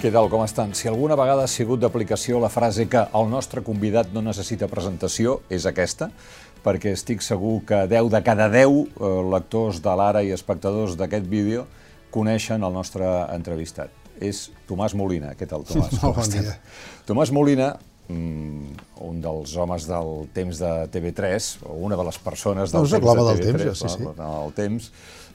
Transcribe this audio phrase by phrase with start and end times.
[0.00, 0.70] Què tal, com estan?
[0.72, 5.34] Si alguna vegada ha sigut d'aplicació la frase que el nostre convidat no necessita presentació,
[5.52, 6.08] és aquesta,
[6.64, 11.28] perquè estic segur que 10 de cada 10 eh, lectors de l'Ara i espectadors d'aquest
[11.28, 11.66] vídeo
[12.16, 13.04] coneixen el nostre
[13.34, 13.92] entrevistat.
[14.24, 15.34] És Tomàs Molina.
[15.36, 15.92] Què tal, Tomàs?
[16.00, 16.56] Molt bon dia.
[17.04, 17.68] Tomàs Molina,
[18.08, 22.88] mm, un dels homes del temps de TV3, o una de les persones del No,
[22.88, 24.32] temps de del TV3, temps, jo, sí, sí.
[24.32, 24.92] el temps,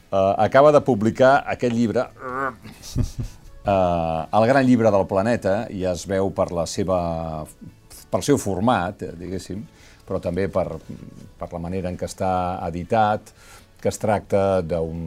[0.10, 2.10] acaba de publicar aquest llibre
[3.66, 7.00] Uh, el gran llibre del planeta ja es veu per la seva,
[8.14, 9.64] pel seu format, eh, diguéssim,
[10.06, 10.68] però també per,
[11.40, 12.30] per la manera en què està
[12.68, 13.34] editat,
[13.82, 15.02] que es tracta d'un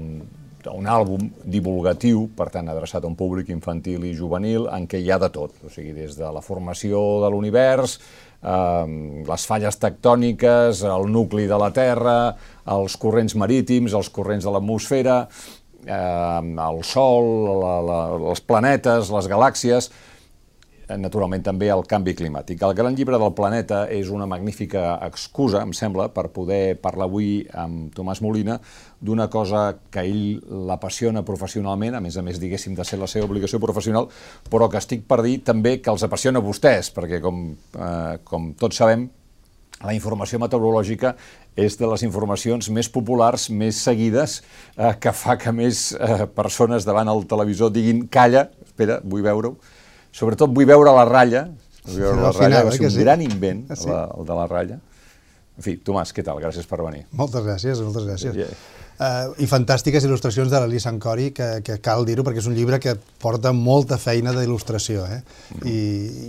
[0.68, 5.10] d'un àlbum divulgatiu, per tant, adreçat a un públic infantil i juvenil, en què hi
[5.10, 7.98] ha de tot, o sigui, des de la formació de l'univers,
[8.42, 12.18] eh, les falles tectòniques, el nucli de la Terra,
[12.74, 15.20] els corrents marítims, els corrents de l'atmosfera,
[15.88, 17.98] eh, el Sol, la, la,
[18.34, 19.90] els planetes, les galàxies,
[20.96, 22.62] naturalment també el canvi climàtic.
[22.64, 27.42] El Gran Llibre del Planeta és una magnífica excusa, em sembla, per poder parlar avui
[27.52, 28.58] amb Tomàs Molina
[29.00, 30.40] d'una cosa que ell
[30.70, 34.08] l'apassiona professionalment, a més a més, diguéssim, de ser la seva obligació professional,
[34.48, 38.52] però que estic per dir també que els apassiona a vostès, perquè com, eh, com
[38.58, 39.08] tots sabem,
[39.84, 41.14] la informació meteorològica
[41.58, 44.38] és de les informacions més populars, més seguides,
[44.76, 49.56] eh, que fa que més eh, persones davant el televisor diguin calla, espera, vull veure-ho.
[50.14, 51.48] Sobretot vull veure la ratlla,
[51.88, 53.02] vull veure Al la final, ratlla, eh, va ser que un sí?
[53.06, 53.88] gran invent, Ah, sí?
[53.90, 54.78] la, el de la ratlla.
[55.58, 56.38] En fi, Tomàs, què tal?
[56.38, 57.04] Gràcies per venir.
[57.18, 58.36] Moltes gràcies, moltes gràcies.
[58.38, 58.58] Yeah.
[58.98, 62.78] Uh, I fantàstiques il·lustracions de l'Elisa Ancori, que, que cal dir-ho, perquè és un llibre
[62.82, 65.20] que porta molta feina d'il·lustració, eh?
[65.54, 65.66] Mm.
[65.70, 65.78] I,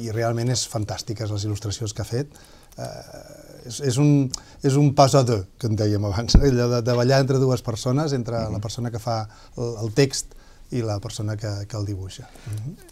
[0.10, 2.34] I realment és fantàstiques les il·lustracions que ha fet.
[2.78, 4.30] Uh, és, és, un,
[4.64, 7.64] és un pas a deux, que en dèiem abans, allò de, de ballar entre dues
[7.66, 8.54] persones, entre Mm-hmm.
[8.54, 9.22] la persona que fa
[9.58, 10.36] el, el text
[10.72, 12.28] i la persona que, que el dibuixa.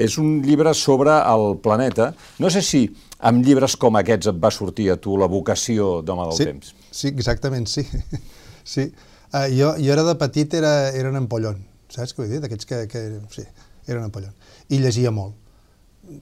[0.02, 2.10] És un llibre sobre el planeta.
[2.42, 2.88] No sé si
[3.20, 6.74] amb llibres com aquests et va sortir a tu la vocació d'home del sí, temps.
[6.92, 7.86] Sí, exactament, sí.
[8.74, 8.90] sí.
[9.34, 11.60] Uh, jo, jo era de petit, era, era un empollon,
[11.94, 12.42] saps què vull dir?
[12.44, 13.04] D'aquests que, que...
[13.34, 13.44] Sí,
[13.86, 14.34] era un empollon.
[14.74, 15.36] I llegia molt.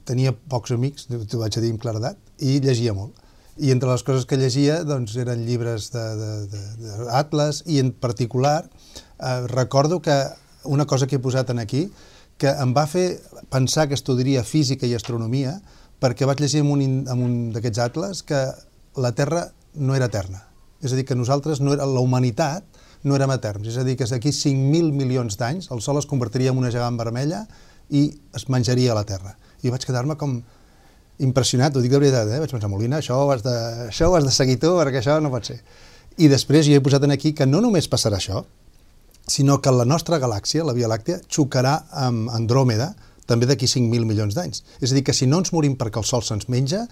[0.09, 3.15] Tenia pocs amics, t'ho vaig a dir amb claredat, i llegia molt.
[3.57, 10.01] I entre les coses que llegia doncs, eren llibres d'Atlas i en particular eh, recordo
[10.01, 10.15] que
[10.65, 11.87] una cosa que he posat en aquí
[12.37, 15.55] que em va fer pensar que estudiaria física i astronomia
[16.03, 18.41] perquè vaig llegir en un, en un d'aquests atles que
[18.99, 20.43] la Terra no era eterna.
[20.83, 22.65] És a dir, que nosaltres, no era, la humanitat,
[23.07, 23.69] no érem eterns.
[23.71, 26.99] És a dir, que d'aquí 5.000 milions d'anys el Sol es convertiria en una gegant
[26.99, 27.45] vermella
[27.89, 29.35] i es menjaria la Terra.
[29.63, 30.41] I vaig quedar-me com
[31.23, 32.39] impressionat, ho dic de veritat, eh?
[32.43, 33.55] vaig pensar, Molina, això ho, has de,
[33.89, 35.59] això ho has de seguir tu perquè això no pot ser.
[36.17, 38.43] I després jo he posat en aquí que no només passarà això,
[39.27, 42.93] sinó que la nostra galàxia, la Via Làctea, xocarà amb Andròmeda
[43.25, 44.61] també d'aquí 5.000 milions d'anys.
[44.79, 46.83] És a dir, que si no ens morim perquè el Sol se'ns menja,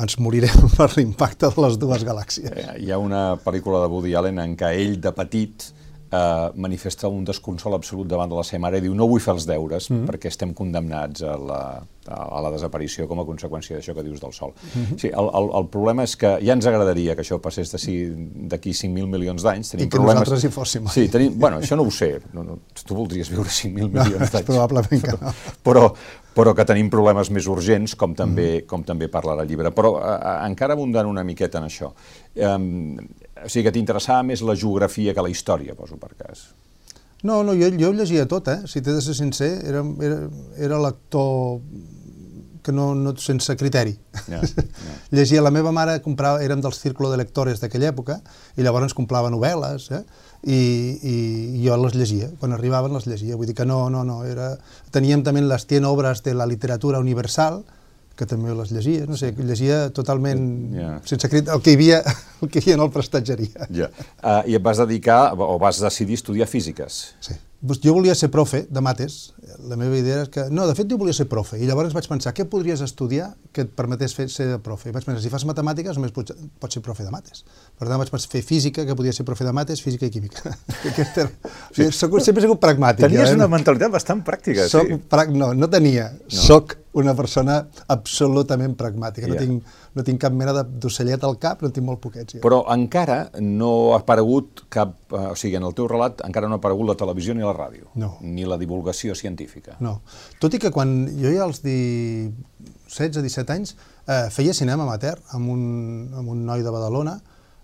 [0.00, 2.50] ens morirem per l'impacte de les dues galàxies.
[2.50, 5.68] Eh, Hi ha una pel·lícula de Woody Allen en què ell, de petit,
[6.14, 9.34] eh, manifesta un desconsol absolut davant de la seva mare i diu no vull fer
[9.34, 10.06] els deures mm -hmm.
[10.10, 11.60] perquè estem condemnats a la,
[12.06, 14.52] a la desaparició com a conseqüència d'això que dius del Sol.
[14.52, 14.98] Mm -hmm.
[14.98, 19.06] sí, el, el, el problema és que ja ens agradaria que això passés d'aquí 5.000
[19.06, 19.74] milions d'anys.
[19.74, 20.20] I que problemes...
[20.20, 20.86] nosaltres hi fóssim.
[20.88, 21.38] Sí, tenim...
[21.38, 22.20] bueno, això no ho sé.
[22.32, 24.46] No, no, tu voldries viure 5.000 milions d'anys.
[24.46, 25.32] probablement que no.
[25.62, 25.94] Però,
[26.34, 28.66] però que tenim problemes més urgents, com també, mm.
[28.70, 29.70] com també parla el llibre.
[29.74, 30.18] Però eh,
[30.48, 31.92] encara abundant una miqueta en això.
[32.34, 32.98] Um,
[33.44, 36.48] o sigui que t'interessava més la geografia que la història, poso per cas.
[37.24, 38.60] No, no, jo, jo llegia tot, eh?
[38.68, 40.18] Si t'he de ser sincer, era, era,
[40.60, 41.62] era lector
[42.64, 43.94] que no, no sense criteri.
[44.26, 44.40] Ja,
[44.88, 44.96] ja.
[45.14, 48.18] Llegia, la meva mare comprava, érem del círculo de lectores d'aquella època,
[48.56, 50.02] i llavors ens comprava novel·les, eh?
[50.44, 50.60] I,
[51.00, 51.14] i
[51.64, 54.54] jo les llegia, quan arribaven les llegia, vull dir que no, no, no, era...
[54.92, 57.62] Teníem també les 100 obres de la literatura universal,
[58.14, 60.44] que també les llegia, no sé, llegia totalment
[60.76, 60.90] Ja.
[61.08, 62.02] sense crit, el que hi havia,
[62.42, 63.66] el que hi havia en el prestatgeria.
[63.74, 63.88] Ja.
[64.22, 67.16] Uh, I et vas dedicar, o vas decidir estudiar físiques.
[67.24, 67.34] Sí.
[67.82, 69.33] Jo volia ser profe de mates.
[69.68, 70.44] La meva idea era que...
[70.50, 71.58] No, de fet, jo volia ser profe.
[71.60, 74.88] I llavors vaig pensar, què podries estudiar que et permetés fer, ser profe?
[74.90, 76.32] I vaig pensar, si fas matemàtiques, només pots,
[76.62, 77.44] pots ser profe de mates.
[77.78, 80.54] Per tant, vaig pensar fer física, que podia ser profe de mates, física i química.
[80.92, 81.28] Aquesta
[81.74, 81.90] sí.
[81.92, 83.04] soc, sempre he sigut pragmàtic.
[83.08, 83.36] Tenies eh?
[83.38, 85.00] una mentalitat bastant pràctica, Soc sí.
[85.12, 85.26] pra...
[85.30, 86.10] No, no tenia.
[86.14, 86.40] No.
[86.48, 87.56] Soc una persona
[87.90, 89.26] absolutament pragmàtica.
[89.26, 89.40] No, Ja.
[89.42, 89.64] tinc,
[89.98, 92.36] no tinc cap mena d'ocellet al cap, no tinc molt poquets.
[92.36, 92.42] Ja.
[92.44, 94.94] Però encara no ha aparegut cap...
[95.10, 97.50] eh, o sigui, en el teu relat encara no ha aparegut la televisió ni la
[97.56, 97.90] ràdio.
[97.98, 98.12] No.
[98.22, 99.33] Ni la divulgació científica.
[99.80, 100.00] No.
[100.40, 103.74] Tot i que quan jo ja als 16-17 anys
[104.06, 105.64] eh, feia cinema amateur amb un,
[106.14, 107.16] amb un noi de Badalona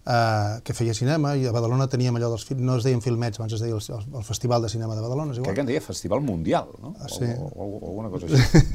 [0.07, 2.47] eh, que feia cinema, i a Badalona teníem allò dels...
[2.59, 5.39] No es deien filmets, abans es deia el, el Festival de Cinema de Badalona, és
[5.39, 5.51] igual.
[5.53, 6.95] Crec que en deia Festival Mundial, no?
[6.99, 7.29] Ah, sí.
[7.37, 8.67] O, o, o alguna cosa així.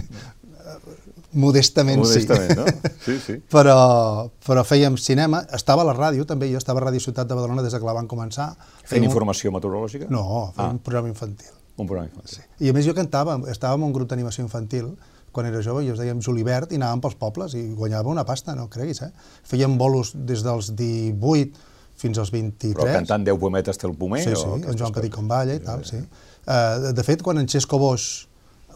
[1.35, 2.55] Modestament, Modestament, sí.
[2.55, 2.91] no?
[3.05, 3.33] Sí, sí.
[3.55, 7.35] però, però fèiem cinema, estava a la ràdio també, jo estava a Ràdio Ciutat de
[7.35, 8.53] Badalona des que la van començar.
[8.85, 10.07] Feien un- informació meteorològica?
[10.13, 10.23] No,
[10.55, 10.71] fèiem Ah.
[10.77, 11.51] un programa infantil.
[11.75, 12.45] Un programa infantil.
[12.63, 14.93] I a més jo cantava, estava en un grup d'animació infantil
[15.35, 18.55] quan era jove, i ens dèiem Julibert i anàvem pels pobles i guanyava una pasta,
[18.55, 19.09] no creguis, eh?
[19.43, 22.77] Fèiem bolos des dels 18 fins als 23.
[22.77, 24.23] Però cantant 10 poemetes té el pomer?
[24.23, 25.99] Sí, o sí, en Joan Petit com balla i tal, sí.
[26.45, 28.07] Uh, de, fet, quan en Xesco Boix,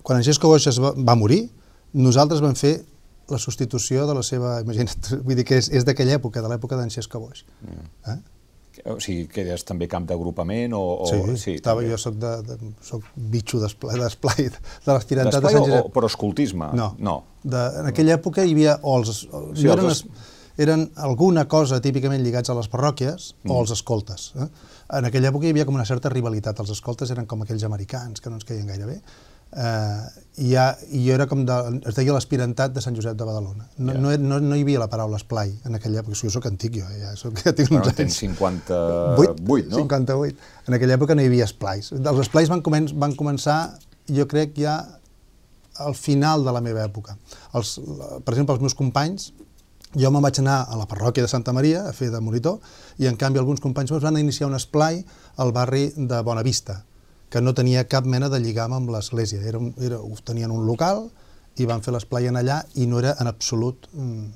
[0.04, 1.46] quan en Xesco Boix es va, va morir,
[1.96, 2.80] nosaltres vam fer
[3.30, 4.58] la substitució de la seva...
[4.66, 7.46] Imagina't, vull dir que és, és d'aquella època, de l'època d'en Xesco Boix.
[8.10, 8.18] Eh?
[8.86, 10.82] O sigui, que eres també camp d'agrupament o...
[11.04, 11.08] o...
[11.10, 11.92] sí, sí, estava, també.
[11.92, 15.86] jo soc, de, de, soc bitxo d'esplai, d'esplai de l'espirantat de Sant Josep.
[15.90, 16.72] o, però escoltisme?
[16.80, 16.94] No.
[17.00, 17.16] no.
[17.44, 20.36] De, en aquella època hi havia o els, o, Sí, no els eren, es- es,
[20.66, 23.52] eren alguna cosa típicament lligats a les parròquies mm.
[23.52, 24.32] o als escoltes.
[24.36, 24.48] Eh?
[25.00, 26.60] En aquella època hi havia com una certa rivalitat.
[26.60, 29.00] Els escoltes eren com aquells americans que no ens caien gaire bé.
[29.50, 30.06] Eh,
[30.40, 31.56] i, ja, I jo era com de,
[31.90, 33.66] es deia l'aspirantat de Sant Josep de Badalona.
[33.78, 34.00] No, Ja.
[34.00, 36.16] no, no, no hi havia la paraula esplai en aquella època.
[36.22, 38.20] Jo sóc antic, jo, ja, soc, ja tinc uns tens anys.
[38.20, 39.78] 58, no?
[39.82, 40.38] 58.
[40.68, 41.92] En aquella època no hi havia esplais.
[41.98, 43.60] Els esplais van, comen van començar,
[44.08, 44.78] jo crec, ja
[45.80, 47.16] al final de la meva època.
[47.56, 47.78] Els,
[48.26, 49.32] per exemple, els meus companys,
[49.96, 52.60] jo me'n vaig anar a la parròquia de Santa Maria a fer de monitor
[53.02, 55.00] i en canvi alguns companys meus van iniciar un esplai
[55.42, 56.84] al barri de Bonavista,
[57.30, 59.42] que no tenia cap mena de lligam amb l'església.
[59.46, 61.10] Era, un- era, tenien un local
[61.60, 63.88] i van fer l'esplai en allà i no era en absolut...
[63.94, 64.30] mm,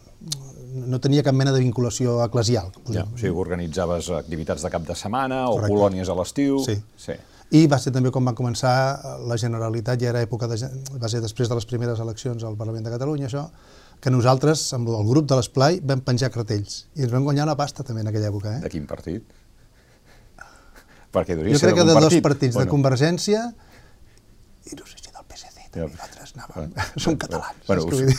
[0.88, 2.72] no tenia cap mena de vinculació eclesial.
[2.88, 5.74] Ja, o sigui, organitzaves activitats de cap de setmana o Correcte.
[5.76, 6.60] colònies a l'estiu.
[6.66, 6.78] Sí.
[6.98, 7.14] sí.
[7.54, 8.72] I va ser també quan va començar
[9.28, 10.58] la Generalitat, ja era època de,
[10.98, 13.44] va ser després de les primeres eleccions al Parlament de Catalunya, això,
[14.02, 16.86] que nosaltres, amb el grup de l'Esplai, vam penjar cartells.
[16.96, 18.56] I ens vam guanyar una pasta també en aquella època.
[18.58, 18.64] Eh?
[18.66, 19.28] De quin partit?
[21.14, 22.24] Perquè devia Jo crec que de dos partit.
[22.26, 23.44] partits, de Convergència
[24.72, 25.88] i no sé si del PSC, Ja.
[25.88, 26.74] també nosaltres anàvem.
[27.04, 27.64] Som catalans.
[27.68, 28.18] Bueno, us- dir?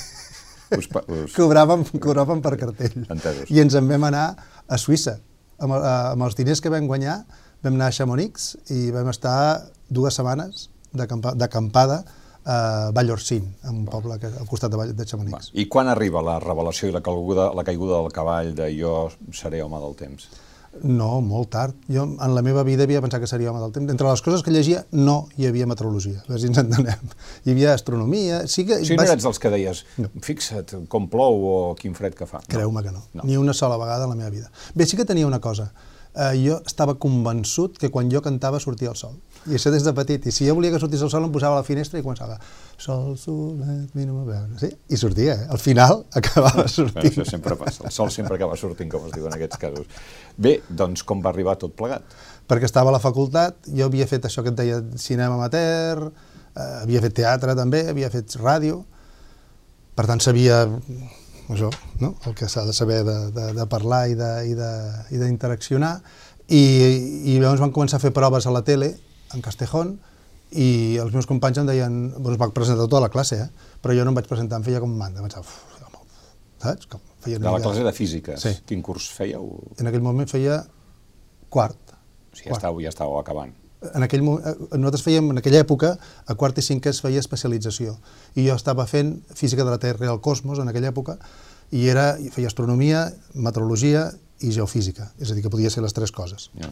[0.79, 1.35] Us, us...
[1.39, 3.05] cobràvem, cobràvem per cartell.
[3.09, 3.51] Entesos.
[3.51, 4.27] I ens en vam anar
[4.67, 5.19] a Suïssa.
[5.63, 7.21] Amb, eh, amb els diners que vam guanyar,
[7.65, 9.37] vam anar a Chamonix i vam estar
[9.89, 12.03] dues setmanes d'acampa- d'acampada
[12.45, 15.09] a Vallorcín, un poble que, al costat de, Vall- de Va.
[15.09, 15.47] Chamonix.
[15.55, 19.63] I quan arriba la revelació i la caiguda, la caiguda del cavall de jo seré
[19.65, 20.27] home del temps?
[20.83, 21.75] No, molt tard.
[21.89, 23.91] Jo en la meva vida havia pensat que seria home del temps.
[23.95, 27.09] Entre les coses que llegia, no hi havia meteorologia, a veure si ens entenem.
[27.45, 28.43] Hi havia astronomia...
[28.51, 30.11] Sí que O sigui, no eres dels que deies, No.
[30.21, 32.43] fixa't com plou o quin fred que fa.
[32.49, 33.05] Creu-me que no.
[33.15, 33.23] No.
[33.25, 34.51] Ni una sola vegada en la meva vida.
[34.75, 35.71] Bé, sí que tenia una cosa.
[36.15, 39.17] Eh, jo estava convençut que quan jo cantava sortia el sol.
[39.51, 40.27] I això des de petit.
[40.27, 42.39] I si jo volia que sortís el sol, em posava a la finestra i començava
[42.81, 44.59] Sol, solet, vine a veure.
[44.61, 44.71] Sí?
[44.91, 45.47] I sortia, eh?
[45.53, 47.11] Al final acabava Bueno, sortint.
[47.13, 47.85] això sempre passa.
[47.85, 49.87] El sol sempre acaba sortint, com es diu en aquests casos.
[50.37, 52.03] Bé, doncs com va arribar tot plegat?
[52.45, 56.11] perquè estava a la facultat, jo havia fet això que et deia cinema amateur,
[56.53, 58.83] eh, havia fet teatre també, havia fet ràdio,
[59.97, 60.59] per tant sabia
[61.49, 61.71] això,
[62.03, 62.11] no?
[62.27, 64.45] el que s'ha de saber de, de, de parlar i de-
[65.17, 65.95] i d'interaccionar,
[66.53, 66.61] i,
[67.33, 68.93] i llavors van començar a fer proves a la tele,
[69.35, 69.99] en Castejón,
[70.55, 73.49] i els meus companys em deien, bueno, es va presentar tota la classe, eh?
[73.83, 76.05] però jo no em vaig presentar, em feia com manda, pensava, "Uf, home,
[76.63, 76.87] saps?
[76.87, 78.41] Com feia De la mica- classe de físiques.
[78.41, 78.53] Sí.
[78.67, 79.49] Quin curs fèieu?
[79.81, 80.65] En aquell moment feia
[81.51, 81.77] quart,
[82.33, 83.53] O sigui, ja estàveu, ja estàveu acabant.
[83.95, 87.21] en aquell moment, eh, nosaltres fèiem, en aquella època, a quart i cinquè es feia
[87.21, 87.99] especialització.
[88.35, 91.19] I jo estava fent física de la Terra i el cosmos en aquella època,
[91.71, 94.11] i era, feia astronomia, meteorologia
[94.41, 95.13] i geofísica.
[95.19, 96.51] És a dir, que podia ser les tres coses.
[96.59, 96.71] Ja.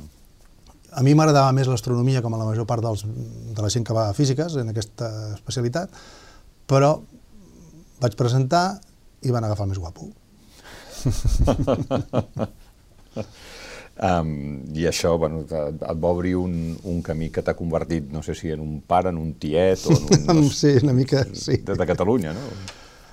[0.92, 3.96] A mi m'agradava més l'astronomia, com a la major part dels, de la gent que
[3.96, 5.92] va a físiques, en aquesta especialitat,
[6.68, 6.94] però
[8.02, 8.66] vaig presentar
[9.22, 10.10] i van agafar el més guapo.
[14.02, 16.54] Um, I això, bueno, et, et va obrir un,
[16.88, 19.92] un camí que t'ha convertit, no sé si en un pare, en un tiet o
[19.94, 20.48] en un...
[20.62, 21.58] Sí, una mica, sí.
[21.60, 22.40] de, de Catalunya, no?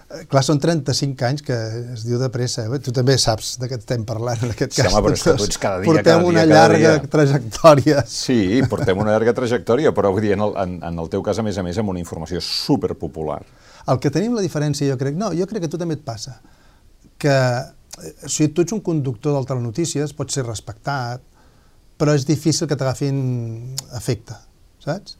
[0.10, 1.56] Eh, Clar, són 35 anys que
[1.94, 2.64] es diu de pressa.
[2.66, 2.80] Eh?
[2.82, 4.94] Tu també saps de què estem parlant en aquest Sí, cas.
[4.94, 7.10] home, però és que tu ets cada dia, Portem cada dia, una llarga dia.
[7.14, 8.04] trajectòria.
[8.10, 8.40] Sí,
[8.70, 11.44] portem una llarga trajectòria, però vull dir, en el, en, en el teu cas, a
[11.46, 13.44] més a més, amb una informació superpopular.
[13.90, 16.04] El que tenim la diferència, jo crec, no, jo crec que a tu també et
[16.06, 16.40] passa,
[17.22, 21.22] que eh, si tu ets un conductor del telenotícies, pots ser respectat,
[22.00, 24.34] però és difícil que t'agafin efecte,
[24.82, 25.18] saps?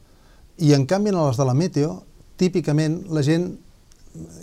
[0.64, 2.00] I en canvi, en els de la meteo,
[2.40, 3.52] típicament la gent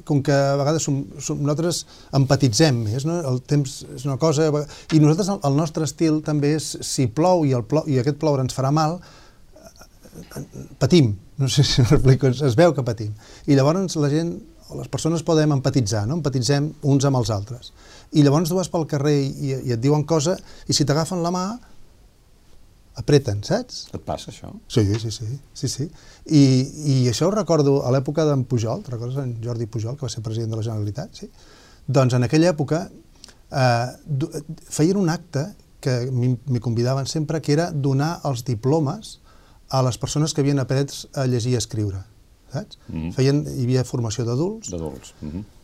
[0.07, 1.81] com que a vegades som, som, nosaltres
[2.15, 3.17] empatitzem més, no?
[3.27, 4.47] el temps és una cosa...
[4.95, 8.19] I nosaltres, el, el nostre estil també és, si plou i, el plou, i aquest
[8.21, 8.99] ploure ens farà mal,
[10.79, 13.11] patim, no sé si m'explico, es, es veu que patim.
[13.47, 14.33] I llavors la gent,
[14.77, 16.19] les persones podem empatitzar, no?
[16.21, 17.73] empatitzem uns amb els altres.
[18.15, 21.33] I llavors tu vas pel carrer i, i et diuen cosa, i si t'agafen la
[21.35, 21.47] mà,
[22.97, 23.85] apreten, saps?
[23.93, 24.49] Et passa això?
[24.73, 25.27] Sí, sí, sí.
[25.53, 25.87] sí, sí.
[26.25, 26.41] I,
[26.93, 30.23] I això ho recordo a l'època d'en Pujol, recordes en Jordi Pujol, que va ser
[30.25, 31.21] president de la Generalitat?
[31.21, 31.29] Sí.
[31.87, 34.27] Doncs en aquella època eh,
[34.73, 35.45] feien un acte
[35.83, 39.19] que m'hi convidaven sempre, que era donar els diplomes
[39.69, 42.01] a les persones que havien après a llegir i escriure,
[42.53, 42.79] saps?
[42.87, 43.13] Mm -hmm.
[43.13, 44.71] Feien, hi havia formació d'adults.
[44.73, 45.13] D'adults.
[45.21, 45.56] Mm -hmm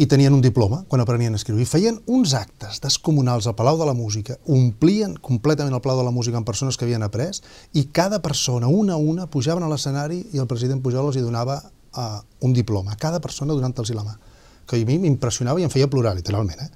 [0.00, 1.60] i tenien un diploma quan aprenien a escriure.
[1.60, 6.06] I feien uns actes descomunals al Palau de la Música, omplien completament el Palau de
[6.06, 7.42] la Música amb persones que havien après,
[7.76, 11.24] i cada persona, una a una, pujaven a l'escenari i el president Pujol els hi
[11.24, 12.06] donava uh,
[12.46, 14.16] un diploma, cada persona donant-los la mà,
[14.64, 16.70] que a mi m'impressionava i em feia plorar, literalment, eh?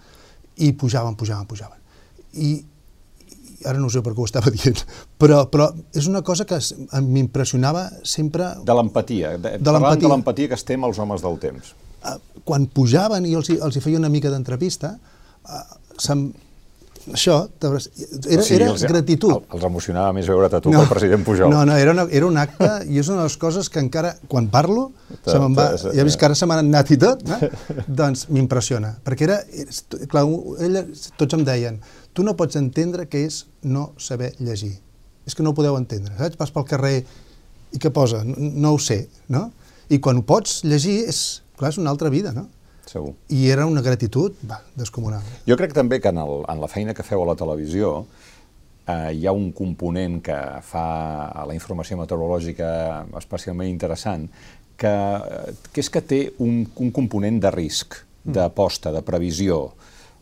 [0.69, 1.81] I pujaven, pujaven, pujaven.
[2.45, 2.51] I,
[3.65, 4.85] ara no sé per què ho estava dient,
[5.17, 6.61] però, però és una cosa que
[7.01, 8.53] m'impressionava sempre...
[8.69, 11.73] De l'empatia, de, de l'empatia de l'empatia que estem els homes del temps.
[12.05, 14.95] Eh, quan pujaven i els, els hi feia una mica d'entrevista,
[15.49, 15.63] eh,
[17.13, 19.35] això era, sigui, era els, gratitud.
[19.35, 21.51] El, els emocionava més veure't a tu no, que el president Pujol.
[21.53, 24.15] No, no, era, una, era un acte i és una de les coses que encara,
[24.31, 24.87] quan parlo,
[25.19, 27.39] se me'n va, ja he vist que ara se m'han anat i tot, no?
[28.01, 29.41] doncs m'impressiona, perquè era,
[30.09, 30.25] clar,
[30.65, 30.87] ella,
[31.21, 31.79] tots em deien,
[32.17, 34.73] tu no pots entendre què és no saber llegir,
[35.29, 36.41] és que no ho podeu entendre, saps?
[36.41, 36.97] Vas pel carrer
[37.75, 38.23] i què posa?
[38.25, 39.51] No, no ho sé, no?
[39.93, 41.25] I quan ho pots llegir és,
[41.59, 42.49] clar, és una altra vida, no?
[42.89, 43.15] Segur.
[43.33, 45.25] I era una gratitud va, descomunal.
[45.49, 47.95] Jo crec també que en, el, en la feina que feu a la televisió
[48.87, 50.87] eh, hi ha un component que fa
[51.31, 52.69] a la informació meteorològica
[53.21, 54.29] especialment interessant,
[54.77, 59.75] que, eh, que és que té un, un component de risc, d'aposta, de previsió,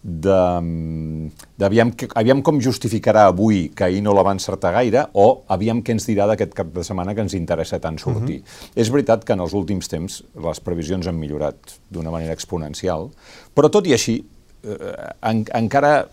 [0.03, 5.95] d'aviam aviam com justificarà avui que ahir no la va encertar gaire o aviam què
[5.95, 8.41] ens dirà d'aquest cap de setmana que ens interessa tant sortir.
[8.41, 8.73] Uh -huh.
[8.75, 11.57] És veritat que en els últims temps les previsions han millorat
[11.89, 13.11] d'una manera exponencial,
[13.55, 14.25] però tot i així
[14.65, 16.09] eh, en, encara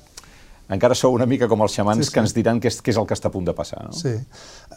[0.70, 2.14] encara sou una mica com els xamans sí, sí.
[2.14, 3.84] que ens diran què és, què és el que està a punt de passar.
[3.86, 3.92] No?
[3.92, 4.14] Sí,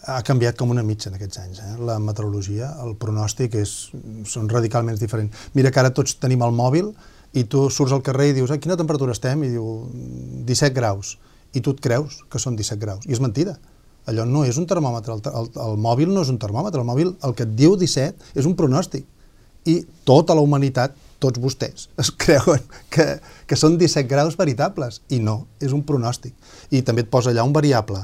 [0.07, 1.59] ha canviat com una mitja en aquests anys.
[1.61, 1.77] Eh?
[1.85, 3.93] La meteorologia, el pronòstic és,
[4.25, 5.51] són radicalment diferents.
[5.53, 6.95] Mira que ara tots tenim el mòbil
[7.33, 9.45] i tu surts al carrer i dius, a quina temperatura estem?
[9.47, 9.69] I diu,
[10.49, 11.17] 17 graus.
[11.57, 13.07] I tu et creus que són 17 graus.
[13.09, 13.57] I és mentida.
[14.09, 17.13] Allò no és un termòmetre, el, el, el mòbil no és un termòmetre, el mòbil
[17.23, 19.07] el que et diu 17 és un pronòstic.
[19.71, 19.77] I
[20.09, 23.07] tota la humanitat, tots vostès, es creuen que,
[23.47, 25.01] que són 17 graus veritables.
[25.15, 26.35] I no, és un pronòstic.
[26.75, 28.03] I també et posa allà un variable.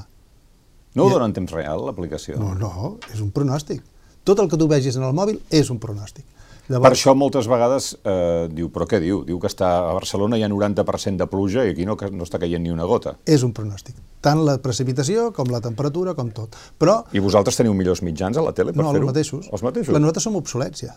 [0.95, 2.39] No ho dona en temps real, l'aplicació?
[2.41, 3.83] No, no, és un pronòstic.
[4.25, 6.25] Tot el que tu vegis en el mòbil és un pronòstic.
[6.69, 6.85] Llavors...
[6.85, 9.23] Per això moltes vegades eh, diu, però què diu?
[9.25, 12.41] Diu que està a Barcelona hi ha 90% de pluja i aquí no, no està
[12.43, 13.15] caient ni una gota.
[13.25, 13.97] És un pronòstic.
[14.25, 16.59] Tant la precipitació com la temperatura com tot.
[16.81, 17.01] Però...
[17.17, 19.07] I vosaltres teniu millors mitjans a la tele per no, fer-ho?
[19.07, 19.49] No, els mateixos.
[19.49, 19.97] Els mateixos?
[19.97, 20.93] La nosaltres som obsolets ja.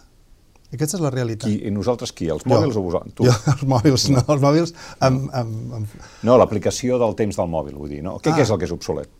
[0.72, 1.48] Aquesta és la realitat.
[1.48, 2.30] Qui, I nosaltres qui?
[2.32, 3.16] Els mòbils jo, o vosaltres?
[3.16, 3.28] Tu?
[3.28, 5.26] Jo, els mòbils, no, els mòbils amb...
[5.36, 5.96] amb, amb...
[6.28, 8.18] No, l'aplicació del temps del mòbil, vull dir, no?
[8.24, 8.38] Què, ah.
[8.40, 9.12] què és el que és obsolet?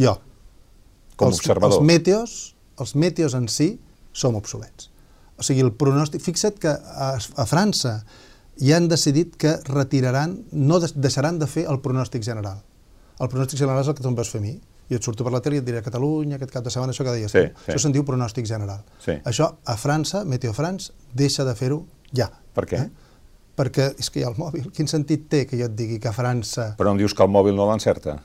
[0.00, 0.18] Jo.
[1.16, 1.80] Com els, observador.
[1.80, 2.36] Els meteos,
[2.80, 3.74] els meteos en si
[4.12, 4.90] som obsolets.
[5.38, 6.22] O sigui, el pronòstic...
[6.24, 8.00] Fixa't que a, a França
[8.58, 12.60] ja han decidit que retiraran, no de, deixaran de fer el pronòstic general.
[13.18, 14.56] El pronòstic general és el que tu em vas fer a mi.
[14.88, 17.04] I et surto per la tele i et diré Catalunya, aquest cap de setmana, això
[17.04, 17.64] que deies sí, tu.
[17.66, 17.72] Sí.
[17.74, 18.80] Això se'n diu pronòstic general.
[19.04, 19.18] Sí.
[19.28, 21.82] Això a França, Meteo France, deixa de fer-ho
[22.16, 22.30] ja.
[22.56, 22.80] Per què?
[22.86, 23.06] Eh?
[23.58, 24.70] Perquè és que hi ha el mòbil.
[24.74, 26.72] Quin sentit té que jo et digui que a França...
[26.78, 28.16] Però em dius que el mòbil no l'encerta?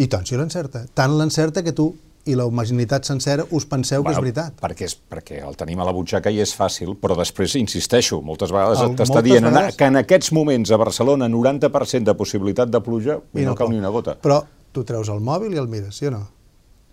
[0.00, 0.84] I tant, si l'encerta.
[0.96, 1.92] Tant l'encerta que tu
[2.26, 4.56] i la humanitat sencera us penseu bueno, que és veritat.
[4.60, 8.52] Perquè, és, perquè el tenim a la butxaca i és fàcil, però després, insisteixo, moltes
[8.54, 9.78] vegades t'està dient vegades...
[9.78, 13.72] que en aquests moments a Barcelona 90% de possibilitat de pluja i no, no cal
[13.72, 14.18] ni una gota.
[14.22, 14.42] Però
[14.74, 16.24] tu treus el mòbil i el mires, sí o no?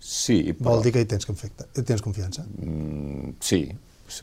[0.00, 0.76] Sí, però...
[0.76, 2.44] Vol dir que hi tens, hi tens confiança?
[2.62, 3.64] Mm, sí,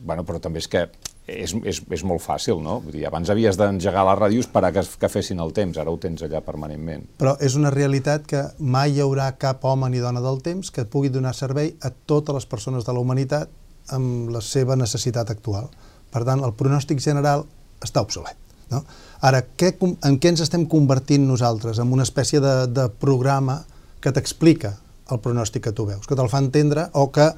[0.02, 0.88] bueno, però també és que
[1.28, 2.80] és, és, és molt fàcil, no?
[2.84, 5.98] Vull dir, abans havies d'engegar ràdios per a que, que fessin el temps, ara ho
[6.02, 7.06] tens allà permanentment.
[7.20, 10.86] Però és una realitat que mai hi haurà cap home ni dona del temps que
[10.86, 13.52] pugui donar servei a totes les persones de la humanitat
[13.96, 15.70] amb la seva necessitat actual.
[16.12, 17.48] Per tant, el pronòstic general
[17.84, 18.36] està obsolet.
[18.72, 18.84] No?
[19.24, 21.80] Ara, què, en què ens estem convertint nosaltres?
[21.80, 23.62] En una espècie de, de programa
[24.04, 24.76] que t'explica
[25.12, 27.30] el pronòstic que tu veus, que te'l fa entendre o que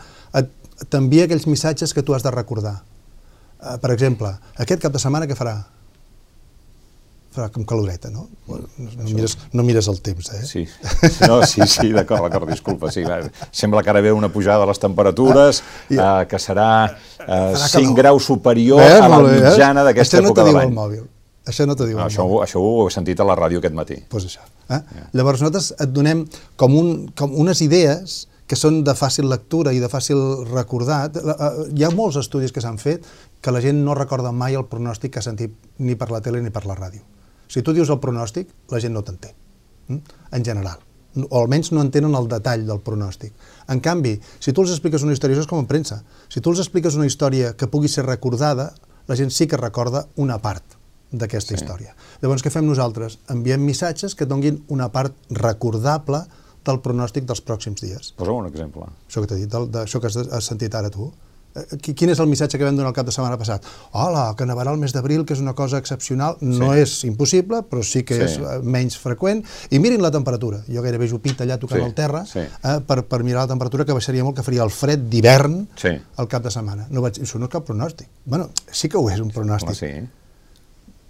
[0.90, 2.80] t'envia aquells missatges que tu has de recordar
[3.82, 4.32] per exemple,
[4.62, 5.56] aquest cap de setmana què farà?
[7.36, 8.30] Farà com caloreta, no?
[8.48, 10.44] No, no, mires, no mires el temps, eh?
[10.48, 10.62] Sí,
[11.28, 12.92] no, sí, sí d'acord, d'acord, disculpa.
[12.96, 13.04] Sí,
[13.52, 16.06] sembla que ara ve una pujada de les temperatures ah, ja.
[16.06, 19.42] uh, que serà uh, 5 graus superior eh, a la eh?
[19.42, 19.90] mitjana eh?
[19.90, 20.78] d'aquesta època no de l'any.
[20.78, 21.04] Mòbil.
[21.46, 22.46] Això no t'ho diu no, això, mòbil.
[22.48, 24.00] Això ho he sentit a la ràdio aquest matí.
[24.00, 24.48] Doncs pues això.
[24.70, 24.80] Eh?
[24.80, 25.10] Ja.
[25.20, 26.24] Llavors nosaltres et donem
[26.56, 30.20] com, un, com unes idees que són de fàcil lectura i de fàcil
[30.52, 31.10] recordar.
[31.10, 33.06] Eh, hi ha molts estudis que s'han fet
[33.46, 36.42] que la gent no recorda mai el pronòstic que ha sentit ni per la tele
[36.42, 37.06] ni per la ràdio.
[37.46, 39.38] Si tu dius el pronòstic, la gent no t'entén,
[39.92, 40.02] hm?
[40.34, 40.82] en general
[41.16, 43.34] o almenys no entenen el detall del pronòstic.
[43.72, 46.52] En canvi, si tu els expliques una història, això és com en premsa, si tu
[46.52, 48.74] els expliques una història que pugui ser recordada,
[49.08, 50.76] la gent sí que recorda una part
[51.12, 51.62] d'aquesta sí.
[51.62, 51.96] història.
[52.22, 53.20] Llavors, què fem nosaltres?
[53.32, 56.26] Enviem missatges que donguin una part recordable
[56.66, 58.12] del pronòstic dels pròxims dies.
[58.18, 58.90] Posa'm un exemple.
[59.08, 61.12] Això que t'he dit, d'això que has sentit ara tu.
[61.56, 63.66] Eh, quin és el missatge que vam donar el cap de setmana passat?
[63.96, 66.36] Hola, que nevarà el mes d'abril, que és una cosa excepcional.
[66.42, 66.52] Sí.
[66.60, 68.26] No és impossible, però sí que sí.
[68.26, 69.44] és eh, menys freqüent.
[69.72, 70.62] I mirin la temperatura.
[70.68, 71.88] Jo gairebé jupit allà tocant sí.
[71.88, 72.44] el terra sí.
[72.44, 75.96] eh, per, per mirar la temperatura, que baixaria molt, que faria el fred d'hivern sí.
[76.20, 76.90] al cap de setmana.
[76.92, 78.12] No vaig, això no és cap pronòstic.
[78.26, 79.80] bueno, sí que ho és, un pronòstic.
[79.80, 79.94] Sí.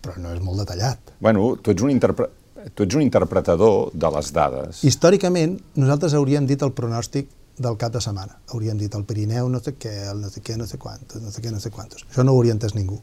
[0.06, 1.16] Però no és molt detallat.
[1.20, 2.30] Bueno, tu ets un interpre...
[2.66, 4.80] Tu ets un interpretador de les dades.
[4.90, 8.38] Històricament, nosaltres hauríem dit el pronòstic del cap de setmana.
[8.52, 11.32] Hauríem dit el Pirineu no sé què, el no sé què, no sé quantos, no
[11.32, 12.06] sé què, no sé quantos.
[12.10, 13.00] Això no ho hauria entès ningú,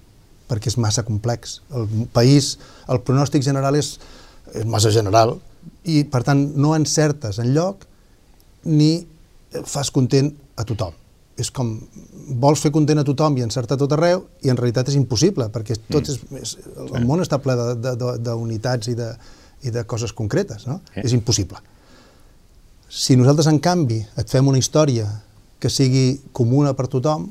[0.51, 1.61] perquè és massa complex.
[1.73, 2.57] El país,
[2.93, 3.95] el pronòstic general és,
[4.53, 5.39] és massa general
[5.89, 7.87] i, per tant, no encertes en lloc
[8.69, 8.95] ni
[9.69, 10.99] fas content a tothom.
[11.41, 11.75] És com,
[12.43, 15.79] vols fer content a tothom i encertar tot arreu, i en realitat és impossible, perquè
[15.89, 16.13] tot mm.
[16.13, 19.09] és, és, el món està ple d'unitats i, de,
[19.65, 20.83] i de coses concretes, no?
[20.93, 21.07] Eh?
[21.07, 21.63] És impossible.
[22.93, 25.07] Si nosaltres, en canvi, et fem una història
[25.57, 27.31] que sigui comuna per tothom,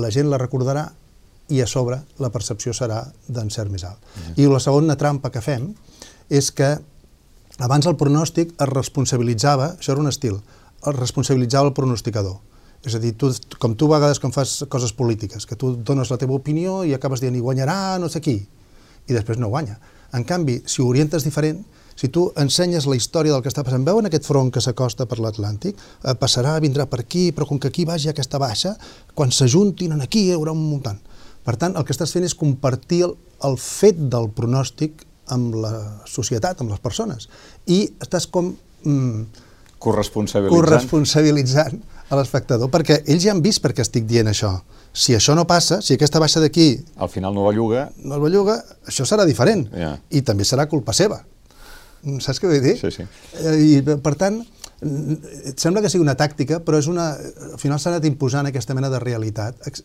[0.00, 0.86] la gent la recordarà
[1.52, 4.00] i a sobre la percepció serà d'encert més alt.
[4.00, 4.32] Mm.
[4.40, 5.68] I la segona trampa que fem
[6.32, 6.70] és que
[7.60, 10.40] abans el pronòstic es responsabilitzava, això era un estil,
[10.80, 12.38] es responsabilitzava el pronosticador.
[12.88, 16.08] És a dir, tu, com tu a vegades quan fas coses polítiques, que tu dones
[16.08, 18.38] la teva opinió i acabes dient i guanyarà no sé qui,
[19.04, 19.76] i després no guanya.
[20.16, 21.60] En canvi, si ho orientes diferent,
[21.98, 25.18] si tu ensenyes la història del que està passant, veuen aquest front que s'acosta per
[25.18, 28.76] l'Atlàntic, eh, passarà, vindrà per aquí, però com que aquí vagi aquesta baixa,
[29.14, 31.00] quan s'ajuntin en aquí hi haurà un muntant.
[31.44, 33.16] Per tant, el que estàs fent és compartir el,
[33.48, 35.02] el fet del pronòstic
[35.34, 35.72] amb la
[36.06, 37.28] societat, amb les persones.
[37.66, 38.52] I estàs com...
[38.84, 39.24] Mm,
[39.82, 40.54] corresponsabilitzant.
[40.54, 44.52] corresponsabilitzant a l'espectador, perquè ells ja han vist per què estic dient això.
[44.94, 46.70] Si això no passa, si aquesta baixa d'aquí...
[46.96, 47.88] Al final no belluga...
[48.06, 49.66] No belluga, això serà diferent.
[49.74, 49.98] Yeah.
[50.14, 51.20] I també serà culpa seva.
[52.22, 52.76] Saps què vull dir?
[52.78, 53.06] Sí, sí.
[53.42, 54.40] Eh, I, per tant,
[54.80, 57.10] et sembla que sigui una tàctica, però és una,
[57.52, 59.82] al final s'ha anat imposant aquesta mena de realitat, ex,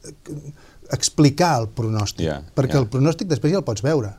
[0.94, 2.84] explicar el pronòstic, yeah, perquè yeah.
[2.84, 4.14] el pronòstic després ja el pots veure,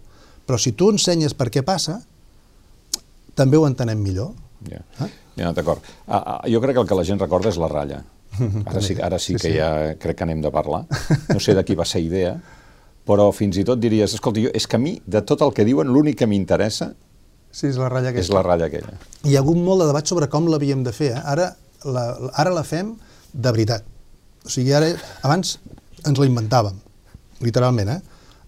[0.48, 2.00] però si tu ensenyes per què passa,
[3.38, 4.34] també ho entenem millor.
[4.66, 5.06] Ja, yeah.
[5.06, 5.12] eh?
[5.38, 5.86] ja d'acord.
[6.08, 8.02] Ah, ah, jo crec que el que la gent recorda és la ratlla.
[8.66, 9.56] Ara sí, ara sí, sí que sí.
[9.60, 10.88] ja crec que anem de parlar.
[11.30, 12.34] No sé de qui va ser idea,
[13.08, 15.66] però fins i tot diries, escolta, jo, és que a mi, de tot el que
[15.68, 16.96] diuen, l'únic que m'interessa
[17.54, 18.26] Sí, és la ratlla aquella.
[18.26, 18.96] És la ratlla aquella.
[19.22, 21.12] Hi ha hagut molt de debat sobre com l'havíem de fer.
[21.14, 21.20] Eh?
[21.34, 21.52] Ara,
[21.86, 22.06] la,
[22.42, 22.90] ara la fem
[23.30, 23.84] de veritat.
[24.44, 24.88] O sigui, ara,
[25.22, 25.54] abans
[26.04, 26.80] ens la inventàvem,
[27.46, 28.00] literalment, eh?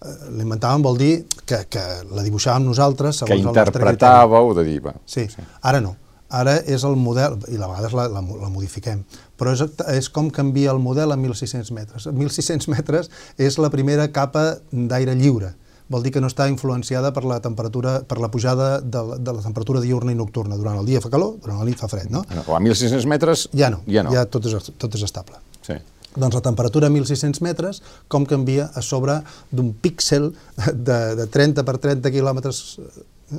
[0.03, 1.13] eh L'inventàvem vol dir
[1.47, 4.93] que, que la dibuixàvem nosaltres segons que interpretàveu de dir, va.
[5.07, 5.95] Sí, sí, ara no.
[6.27, 9.05] Ara és el model, i a vegades la, la, la modifiquem,
[9.39, 12.09] però és, és com canvia el model a 1.600 metres.
[12.11, 13.07] 1.600 metres
[13.39, 15.53] és la primera capa d'aire lliure
[15.89, 19.43] vol dir que no està influenciada per la temperatura, per la pujada de, de la
[19.43, 20.57] temperatura diurna i nocturna.
[20.59, 22.23] Durant el dia fa calor, durant la nit fa fred, no?
[22.27, 24.11] no a 1.600 metres ja no, ja, no.
[24.15, 25.39] ja tot, és, tot és estable.
[25.65, 25.77] Sí.
[26.17, 29.19] Doncs la temperatura a 1.600 metres, com canvia a sobre
[29.53, 30.31] d'un píxel
[30.73, 32.61] de, de 30 per 30 quilòmetres,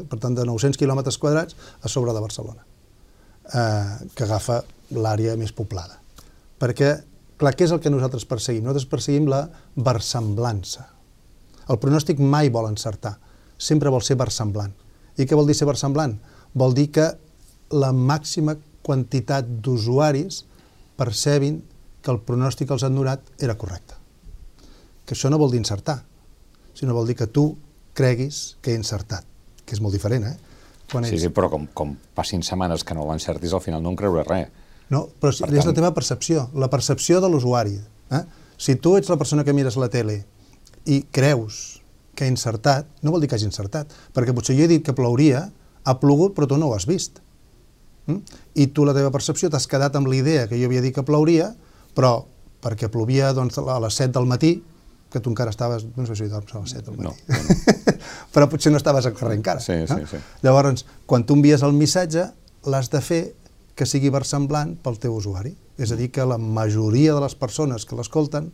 [0.08, 2.64] per tant de 900 quilòmetres quadrats, a sobre de Barcelona,
[3.52, 4.62] eh, que agafa
[4.96, 5.98] l'àrea més poblada.
[6.58, 6.94] Perquè,
[7.38, 8.64] clar, què és el que nosaltres perseguim?
[8.64, 9.42] Nosaltres perseguim la
[9.76, 10.86] versemblança
[11.68, 13.18] el pronòstic mai vol encertar,
[13.58, 14.72] sempre vol ser versemblant.
[15.18, 16.16] I què vol dir ser versemblant?
[16.54, 17.08] Vol dir que
[17.74, 20.44] la màxima quantitat d'usuaris
[20.98, 21.60] percebin
[22.02, 23.96] que el pronòstic que els han donat era correcte.
[25.04, 26.00] Que això no vol dir encertar,
[26.74, 27.50] sinó vol dir que tu
[27.98, 29.26] creguis que he encertat,
[29.66, 30.36] que és molt diferent, eh?
[30.88, 31.26] Quan sí, ets...
[31.26, 34.48] sí, però com, com passin setmanes que no l'encertis, al final no en creuré res.
[34.88, 35.68] No, però per és tant...
[35.68, 37.76] la teva percepció, la percepció de l'usuari.
[38.16, 38.22] Eh?
[38.56, 40.22] Si tu ets la persona que mires la tele
[40.86, 41.80] i creus
[42.14, 44.94] que ha encertat, no vol dir que hagi encertat, perquè potser jo he dit que
[44.96, 45.44] plouria,
[45.84, 47.22] ha plogut però tu no ho has vist.
[48.08, 48.40] Mm?
[48.58, 51.52] I tu la teva percepció t'has quedat amb l'idea que jo havia dit que plouria,
[51.94, 52.24] però
[52.64, 54.56] perquè plovia doncs, a les 7 del matí,
[55.08, 57.94] que tu encara estaves, no sé si dorms a les 7 del matí, no, no.
[58.34, 59.62] però potser no estaves al carrer encara.
[59.64, 60.00] Sí, no?
[60.00, 60.20] sí, sí.
[60.42, 62.26] Llavors, quan tu envies el missatge,
[62.68, 63.22] l'has de fer
[63.78, 65.54] que sigui versemblant pel teu usuari.
[65.78, 68.50] És a dir, que la majoria de les persones que l'escolten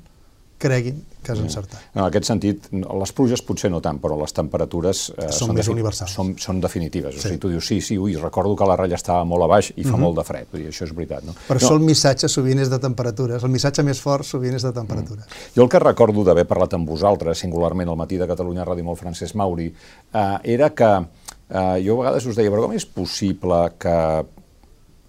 [0.65, 1.81] creguin que has encertat.
[1.95, 5.59] No, en aquest sentit, les pluges potser no tant, però les temperatures eh, són, són
[5.59, 6.15] més universals.
[6.17, 7.17] Són, són definitives.
[7.17, 7.21] Sí.
[7.21, 9.71] O sigui, tu dius, sí, sí, ui, recordo que la ratlla estava molt a baix
[9.75, 9.95] i fa uh mhm.
[9.95, 10.03] -huh.
[10.05, 10.47] molt de fred.
[10.53, 11.25] Vull dir, això és veritat.
[11.25, 11.35] No?
[11.49, 11.61] Per no.
[11.61, 13.43] això el missatge sovint és de temperatures.
[13.43, 15.25] El missatge més fort sovint és de temperatures.
[15.25, 15.57] Mm.
[15.57, 18.91] Jo el que recordo d'haver parlat amb vosaltres, singularment al matí de Catalunya Ràdio amb
[18.91, 19.67] el Francesc Mauri,
[20.13, 21.07] eh, era que
[21.49, 24.25] eh, jo a vegades us deia, però com és possible que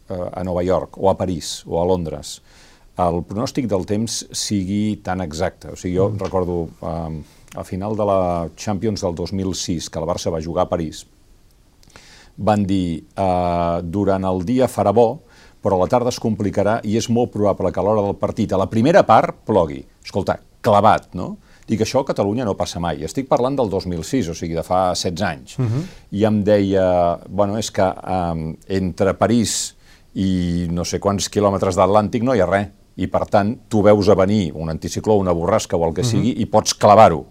[0.10, 2.42] eh, a Nova York o a París o a Londres
[2.96, 5.74] el pronòstic del temps sigui tan exacte.
[5.74, 6.22] O sigui, jo mm.
[6.24, 7.22] recordo eh,
[7.56, 11.06] a final de la Champions del 2006, que el Barça va jugar a París,
[12.38, 15.24] van dir eh, durant el dia farà bo,
[15.64, 18.54] però a la tarda es complicarà i és molt probable que a l'hora del partit,
[18.54, 19.82] a la primera part, plogui.
[20.06, 21.36] Escolta, clavat, no?
[21.66, 23.02] Dic, això a Catalunya no passa mai.
[23.08, 25.58] Estic parlant del 2006, o sigui, de fa 16 anys.
[25.58, 25.72] Uh mhm.
[25.74, 25.84] -huh.
[26.12, 29.76] I em deia, bueno, és que eh, entre París
[30.14, 34.10] i no sé quants quilòmetres d'Atlàntic no hi ha res i per tant tu veus
[34.10, 36.12] a venir un anticicló, una borrasca o el que uh mhm.
[36.14, 36.22] -huh.
[36.22, 37.26] sigui i pots clavar-ho.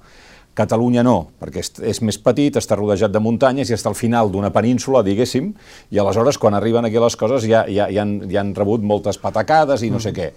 [0.55, 4.31] Catalunya no, perquè és, és més petit, està rodejat de muntanyes i està al final
[4.31, 5.53] d'una península, diguéssim,
[5.91, 9.19] i aleshores quan arriben aquí les coses ja, ja, ja, han, ja han rebut moltes
[9.19, 10.03] patacades i no uh -huh.
[10.03, 10.19] sé mhm.
[10.19, 10.33] què.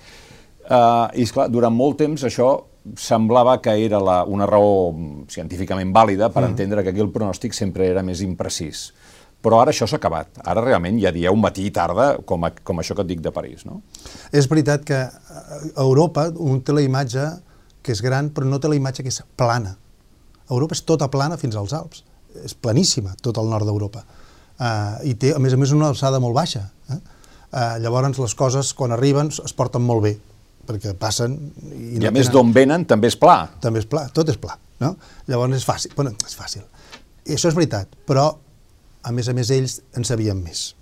[0.67, 2.63] Uh, I esclar, durant molt temps això
[2.95, 4.93] semblava que era la, una raó
[5.27, 6.43] científicament vàlida per.
[6.43, 6.49] -huh.
[6.49, 8.93] entendre que aquí el pronòstic sempre era més imprecís.
[9.45, 10.39] Però ara això s'ha acabat.
[10.49, 13.31] Ara realment ja dieu matí i tarda, com, a, com això que et dic de
[13.31, 13.81] París, no?
[14.35, 17.27] És veritat que a Europa un té la imatge
[17.85, 19.77] que és gran, però no té la imatge que és plana.
[20.49, 22.03] Europa és tota plana fins als Alps.
[22.43, 24.03] És planíssima, tot el nord d'Europa.
[24.57, 26.63] Uh, I té, a més a més, una alçada molt baixa.
[26.89, 26.97] Eh?
[27.47, 30.15] Uh, llavors, les coses, quan arriben, es porten molt bé,
[30.67, 31.37] perquè passen...
[31.71, 33.39] I, no I a més, d'on venen, també és pla.
[33.63, 34.57] També és pla, tot és pla.
[34.83, 34.95] No?
[35.29, 35.93] Llavors, és fàcil.
[35.97, 36.65] Bueno, és fàcil.
[37.27, 38.29] I això és veritat, però
[39.07, 40.73] a més a més ells en sabien més.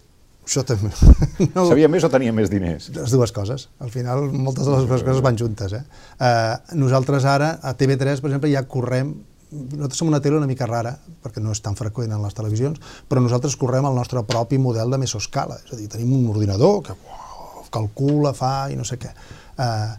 [0.45, 0.91] Això també...
[1.55, 1.65] No...
[1.67, 2.89] Sabia més o tenia més diners?
[2.95, 3.67] Les dues coses.
[3.83, 5.73] Al final, moltes de les dues coses van juntes.
[5.75, 5.81] Eh?
[6.15, 9.15] Uh, nosaltres ara, a TV3, per exemple, ja correm
[9.55, 12.79] nosaltres som una tele una mica rara, perquè no és tan freqüent en les televisions,
[13.09, 15.59] però nosaltres correm el nostre propi model de mesoscala.
[15.63, 19.13] És a dir, tenim un ordinador que uau, calcula, fa i no sé què.
[19.55, 19.93] Uh,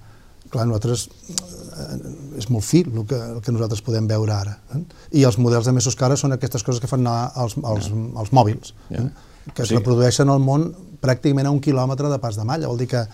[0.52, 4.56] clar, nosaltres eh, és molt fi el que, el que nosaltres podem veure ara.
[4.74, 4.82] Eh?
[5.20, 8.10] I els models de mesos cares són aquestes coses que fan anar als, als, yeah.
[8.22, 9.06] als mòbils, yeah.
[9.06, 9.52] eh?
[9.52, 9.78] que es sí.
[9.78, 10.70] reprodueixen al món
[11.02, 12.70] pràcticament a un quilòmetre de pas de malla.
[12.70, 13.04] Vol dir que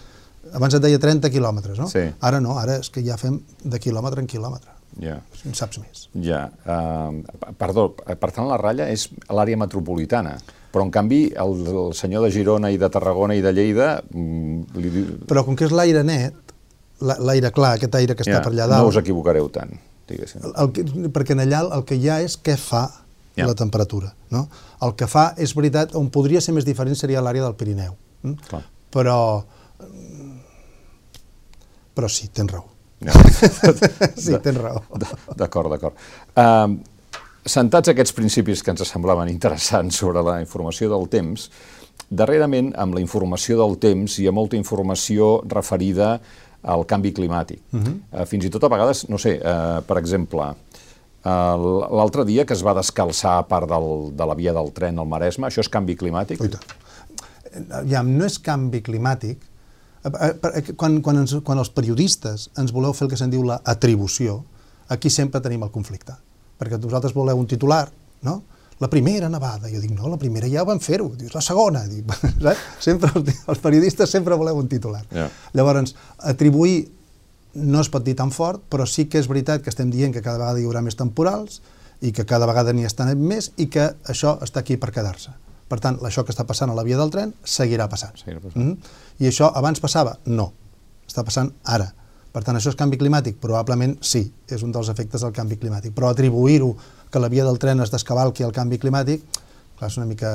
[0.57, 1.89] abans et deia 30 quilòmetres, no?
[1.91, 2.07] Sí.
[2.25, 4.73] Ara no, ara és que ja fem de quilòmetre en quilòmetre.
[5.01, 5.19] Ja.
[5.49, 6.07] En saps més.
[6.25, 6.47] Ja.
[6.67, 7.23] Uh,
[7.59, 10.37] perdó, per tant, la ratlla és l'àrea metropolitana,
[10.73, 13.95] però en canvi el, el senyor de Girona i de Tarragona i de Lleida...
[14.13, 15.05] Mm, li...
[15.29, 16.52] Però com que és l'aire net,
[17.03, 18.85] l'aire clar, aquest aire que està ja, per allà dalt...
[18.85, 19.73] No us equivocareu tant,
[20.11, 20.45] diguéssim.
[20.47, 22.87] El, el perquè en allà el que hi ha és què fa
[23.37, 23.47] ja.
[23.47, 24.13] la temperatura.
[24.31, 24.47] No?
[24.83, 27.97] El que fa, és veritat, on podria ser més diferent seria l'àrea del Pirineu.
[28.23, 28.39] Mm?
[28.49, 28.63] Clar.
[28.93, 29.19] Però...
[31.93, 32.65] Però sí, tens raó.
[33.05, 33.13] Ja.
[34.25, 34.81] sí, tens raó.
[35.37, 35.99] D'acord, d'acord.
[36.39, 36.79] Uh,
[37.45, 41.51] sentats aquests principis que ens semblaven interessants sobre la informació del temps,
[42.13, 46.19] darrerament, amb la informació del temps, hi ha molta informació referida
[46.63, 47.61] al canvi climàtic.
[47.73, 47.95] Uh -huh.
[48.21, 50.43] uh, fins i tot a vegades, no sé, uh, per exemple,
[51.25, 54.99] uh, l'altre dia que es va descalçar a part del, de la via del tren
[54.99, 56.39] al Maresme, això és canvi climàtic?
[57.87, 59.39] Ja, no és canvi climàtic.
[60.77, 64.45] Quan, quan, ens, quan els periodistes ens voleu fer el que se'n diu l'atribució,
[64.89, 66.13] aquí sempre tenim el conflicte.
[66.59, 67.89] Perquè vosaltres voleu un titular,
[68.23, 68.43] no?
[68.81, 69.69] La primera nevada.
[69.71, 71.11] Jo dic, no, la primera ja ho van fer-ho.
[71.19, 71.85] Dius, la segona.
[71.89, 72.09] Dic,
[72.45, 72.65] saps?
[72.81, 75.05] Sempre, els periodistes sempre voleu un titular.
[75.11, 75.31] Yeah.
[75.55, 76.91] Llavors, atribuir
[77.55, 80.23] no es pot dir tan fort, però sí que és veritat que estem dient que
[80.25, 81.61] cada vegada hi haurà més temporals
[82.03, 85.35] i que cada vegada n'hi estan més i que això està aquí per quedar-se.
[85.69, 88.17] Per tant, això que està passant a la via del tren seguirà passant.
[88.19, 88.63] Seguirà passant.
[88.63, 89.25] Mm -hmm.
[89.25, 90.19] I això abans passava?
[90.27, 90.53] No.
[91.09, 91.95] Està passant ara.
[92.33, 93.37] Per tant, això és canvi climàtic?
[93.37, 95.93] Probablement sí, és un dels efectes del canvi climàtic.
[95.95, 96.77] Però atribuir-ho
[97.13, 99.25] que la via del tren es descavalqui al canvi climàtic,
[99.79, 100.33] clar, és una mica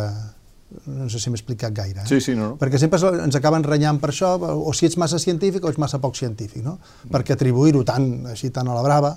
[0.86, 2.02] no sé si m'he explicat gaire.
[2.04, 2.08] Eh?
[2.10, 2.58] Sí, sí, no, no.
[2.60, 6.00] Perquè sempre ens acaben renyant per això, o si ets massa científic o ets massa
[6.04, 6.76] poc científic, no?
[6.78, 7.12] Mm.
[7.14, 9.14] Perquè atribuir-ho tant, així tan a la brava,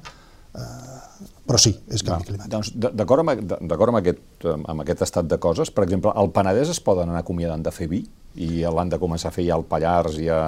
[0.55, 2.53] eh, però sí, és canvi no, climàtic.
[2.55, 2.71] Doncs
[3.01, 7.11] d'acord amb, amb, aquest, amb aquest estat de coses, per exemple, al Penedès es poden
[7.11, 8.05] anar acomiadant de fer vi
[8.39, 10.39] i l'han de començar a fer ja al Pallars, ja,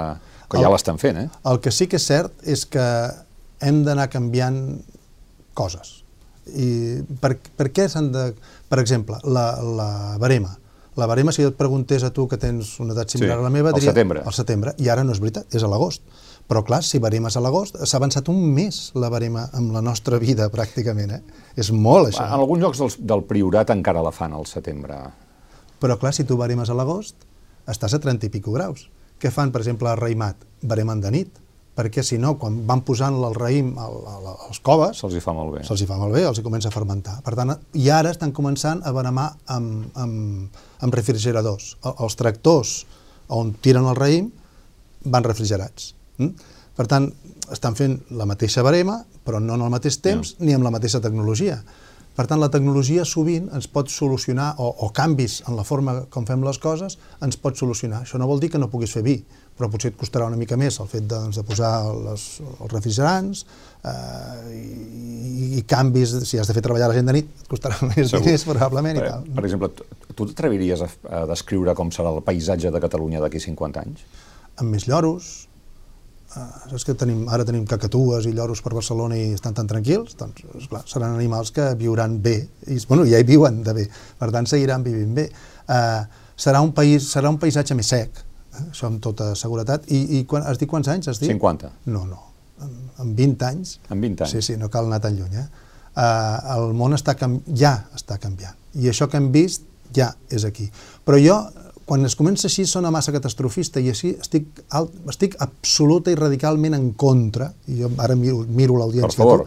[0.46, 1.26] que el, ja l'estan fent, eh?
[1.50, 2.86] El que sí que és cert és que
[3.62, 4.62] hem d'anar canviant
[5.58, 6.01] coses
[6.50, 8.32] i per, per què s'han de...
[8.68, 9.88] Per exemple, la, la
[10.20, 10.56] barema.
[10.96, 13.46] La barema, si jo et preguntés a tu que tens una edat similar sí, a
[13.46, 13.92] la meva, diria...
[13.92, 14.22] Al setembre.
[14.28, 14.74] Al setembre.
[14.82, 16.04] I ara no és veritat, és a l'agost.
[16.50, 19.80] Però clar, si barema és a l'agost, s'ha avançat un mes la barema amb la
[19.84, 21.14] nostra vida, pràcticament.
[21.16, 21.44] Eh?
[21.56, 22.26] És molt, això.
[22.26, 24.98] En alguns llocs del, del Priorat encara la fan al setembre.
[25.80, 27.24] Però clar, si tu baremes a l'agost,
[27.70, 28.88] estàs a 30 i pico graus.
[29.22, 30.44] Què fan, per exemple, a Reimat?
[30.66, 31.41] Baremen de nit.
[31.76, 34.98] Perquè si no, quan van posant el raïm als coves...
[35.00, 35.62] Se'ls hi fa molt bé.
[35.64, 37.18] Se'ls hi fa molt bé, els hi comença a fermentar.
[37.24, 41.76] Per tant, i ara estan començant a venemar amb, amb, amb refrigeradors.
[41.94, 42.74] Els tractors
[43.32, 44.28] on tiren el raïm
[45.12, 45.94] van refrigerats.
[46.20, 46.50] Mm?
[46.76, 47.08] Per tant,
[47.52, 50.46] estan fent la mateixa barema, però no en el mateix temps no.
[50.46, 51.58] ni amb la mateixa tecnologia.
[52.12, 56.26] Per tant, la tecnologia sovint ens pot solucionar, o, o canvis en la forma com
[56.28, 58.02] fem les coses, ens pot solucionar.
[58.04, 59.14] Això no vol dir que no puguis fer vi,
[59.56, 61.70] però potser et costarà una mica més el fet de, doncs, de posar
[62.04, 63.44] les, els refrigerants
[63.88, 67.78] eh, i, i canvis, si has de fer treballar la gent de nit, et costarà
[67.92, 68.26] més Segur.
[68.26, 69.30] diners probablement per, i tal.
[69.38, 69.70] Per exemple,
[70.12, 74.04] tu t'atreviries a, a descriure com serà el paisatge de Catalunya d'aquí 50 anys?
[74.60, 75.32] Amb més lloros,
[76.32, 80.16] saps que tenim, ara tenim cacatues i lloros per Barcelona i estan tan tranquils?
[80.18, 82.36] Doncs, esclar, seran animals que viuran bé,
[82.72, 83.86] i bueno, ja hi viuen de bé,
[84.18, 85.28] per tant seguiran vivint bé.
[85.66, 86.02] Uh,
[86.36, 88.66] serà, un país, serà un paisatge més sec, eh?
[88.70, 91.30] això amb tota seguretat, i, i quan, has dit quants anys has dit?
[91.30, 91.72] 50.
[91.92, 92.22] No, no,
[92.64, 93.76] en, en 20 anys.
[93.90, 94.36] En 20 anys.
[94.36, 95.36] Sí, sí, no cal anar tan lluny.
[95.42, 95.48] Eh?
[95.92, 97.16] Uh, el món està
[97.52, 100.70] ja està canviant, i això que hem vist ja és aquí.
[101.04, 101.36] Però jo
[101.86, 106.76] quan es comença així sona massa catastrofista i així estic, alt, estic absoluta i radicalment
[106.78, 109.46] en contra, i jo ara miro, miro l'audiència per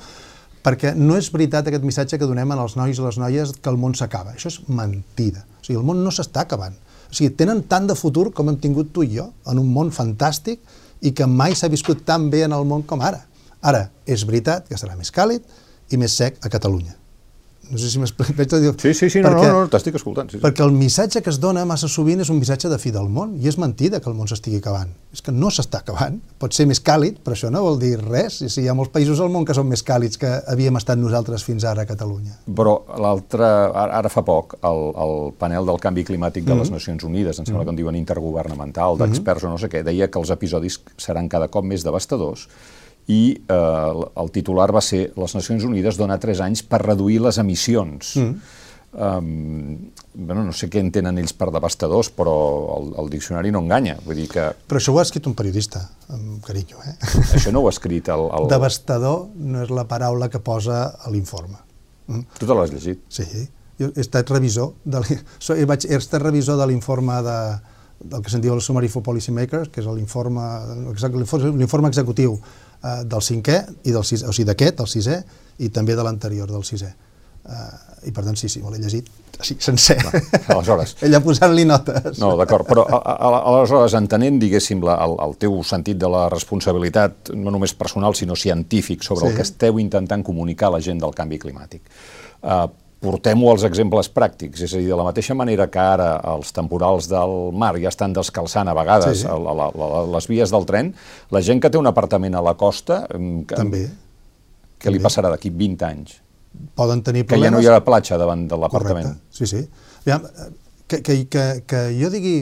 [0.66, 3.78] perquè no és veritat aquest missatge que donem als nois i les noies que el
[3.78, 4.34] món s'acaba.
[4.34, 5.44] Això és mentida.
[5.60, 6.74] O sigui, el món no s'està acabant.
[7.06, 9.94] O sigui, tenen tant de futur com hem tingut tu i jo, en un món
[9.94, 10.64] fantàstic
[11.06, 13.22] i que mai s'ha viscut tan bé en el món com ara.
[13.62, 15.46] Ara, és veritat que serà més càlid
[15.94, 16.98] i més sec a Catalunya.
[17.72, 18.34] No sé si m'explico.
[18.86, 20.30] Sí, sí, sí, no, perquè, no, no, t'estic escoltant.
[20.30, 20.44] Sí, sí.
[20.44, 23.36] Perquè el missatge que es dona massa sovint és un missatge de fi del món,
[23.42, 24.92] i és mentida que el món s'estigui acabant.
[25.16, 26.20] És que no s'està acabant.
[26.42, 28.42] Pot ser més càlid, però això no vol dir res.
[28.46, 31.00] I si hi ha molts països al món que són més càlids que havíem estat
[31.02, 32.38] nosaltres fins ara a Catalunya.
[32.46, 36.60] Però l'altre, ara fa poc, el, el panel del canvi climàtic de mm -hmm.
[36.60, 37.66] les Nacions Unides, em sembla mm -hmm.
[37.66, 39.50] que en diuen intergovernamental, d'experts mm -hmm.
[39.50, 42.48] o no sé què, deia que els episodis seran cada cop més devastadors
[43.12, 47.38] i eh, el titular va ser les Nacions Unides dona 3 anys per reduir les
[47.42, 48.16] emissions.
[48.18, 48.62] Mm.
[48.96, 52.36] Um, bueno, no sé què entenen ells per devastadors, però
[52.78, 53.98] el, el diccionari no enganya.
[54.06, 54.46] Vull dir que...
[54.70, 55.84] Però això ho ha escrit un periodista,
[56.16, 56.96] amb carinyo, eh?
[57.36, 58.26] Això no ho ha escrit el...
[58.40, 58.48] el...
[58.56, 61.60] Devastador no és la paraula que posa a l'informe.
[62.08, 62.40] Mm?
[62.40, 63.04] Tu te l'has llegit?
[63.12, 63.28] Sí,
[63.82, 67.40] jo he estat revisor, de he, vaig, he estat revisor de l'informe de,
[68.00, 72.40] del que se'n diu el Summary for Policy Makers, que és l'informe executiu
[72.86, 75.20] eh, del cinquè, i del sis, o sigui, d'aquest, del sisè,
[75.66, 76.94] i també de l'anterior, del sisè.
[77.46, 79.10] Eh, I per tant, sí, sí, me l'he llegit
[79.42, 79.98] sí, sencer.
[80.06, 80.22] Va,
[80.56, 80.96] aleshores...
[81.06, 82.20] Ella posant-li notes.
[82.22, 86.26] No, d'acord, però a, a, aleshores, entenent, diguéssim, la, el, el teu sentit de la
[86.34, 89.32] responsabilitat, no només personal, sinó científic, sobre sí.
[89.32, 91.86] el que esteu intentant comunicar a la gent del canvi climàtic,
[92.44, 92.66] eh,
[93.04, 97.10] portem-ho als exemples pràctics, és a dir, de la mateixa manera que ara els temporals
[97.12, 99.30] del mar ja estan descalçant a vegades sí.
[99.30, 100.94] a, a, a, les vies del tren,
[101.36, 103.04] la gent que té un apartament a la costa...
[103.14, 103.84] Mm, que, també.
[104.82, 106.20] Què li passarà d'aquí 20 anys?
[106.78, 107.50] Poden tenir problemes...
[107.50, 109.16] Que ja no hi ha platja davant de l'apartament.
[109.34, 109.64] Sí, sí.
[110.06, 110.26] Aviam,
[110.88, 112.36] que, que, que, que jo digui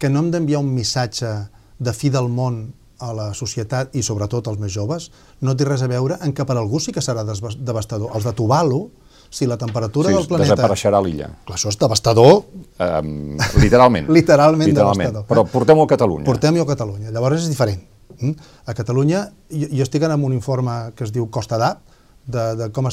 [0.00, 1.32] que no hem d'enviar un missatge
[1.80, 2.62] de fi del món
[3.00, 5.08] a la societat i sobretot als més joves,
[5.40, 8.12] no té res a veure en que per algú sí que serà devastador.
[8.16, 8.82] Els de Tuvalu,
[9.30, 10.56] si la temperatura sí, del planeta...
[10.56, 11.30] desapareixerà l'illa.
[11.46, 12.42] Clar, això és devastador.
[12.82, 14.10] Um, literalment.
[14.18, 14.68] literalment.
[14.72, 15.28] Literalment, devastador.
[15.30, 16.26] Però portem-ho a Catalunya.
[16.26, 17.14] Portem-ho a Catalunya.
[17.14, 17.84] Llavors és diferent.
[18.18, 18.34] Mm?
[18.66, 21.86] A Catalunya, jo, jo estic en un informe que es diu Costa d'Ap,
[22.30, 22.88] de, de com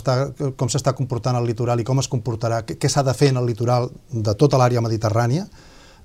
[0.57, 3.41] com s'està comportant el litoral i com es comportarà, què, què s'ha de fer en
[3.41, 5.47] el litoral de tota l'àrea mediterrània,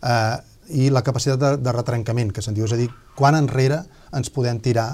[0.03, 0.37] eh,
[0.73, 3.83] i la capacitat de, de retrencament, que se'n diu, és a dir, quan enrere
[4.17, 4.89] ens podem tirar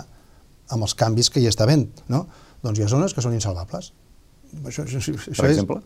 [0.74, 2.27] amb els canvis que hi està havent, no?
[2.62, 3.92] Doncs hi ha zones que són insalvables.
[4.65, 5.81] Això, això, això per exemple?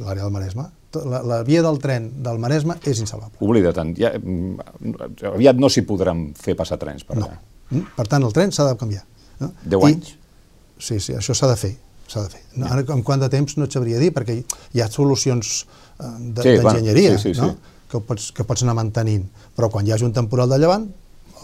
[0.00, 0.66] L'àrea del Maresme.
[1.06, 3.38] La, la via del tren del Maresme és insalvable.
[3.46, 3.92] Oblida tant.
[3.98, 4.96] Ja, mm,
[5.32, 7.30] aviat no s'hi podran fer passar trens per allà.
[7.32, 7.60] No.
[7.70, 9.04] Mm, per tant, el tren s'ha de canviar.
[9.40, 9.52] No?
[9.64, 10.12] 10 anys?
[10.12, 11.72] I, sí, sí, això s'ha de fer.
[12.10, 12.42] S'ha de fer.
[12.56, 16.14] No, ara, en quant de temps no et sabria dir, perquè hi ha solucions eh,
[16.36, 17.54] d'enginyeria sí, sí, sí, no?
[17.54, 17.84] sí.
[17.92, 19.28] que, pots, que pots anar mantenint.
[19.56, 20.90] Però quan hi hagi un temporal de llevant,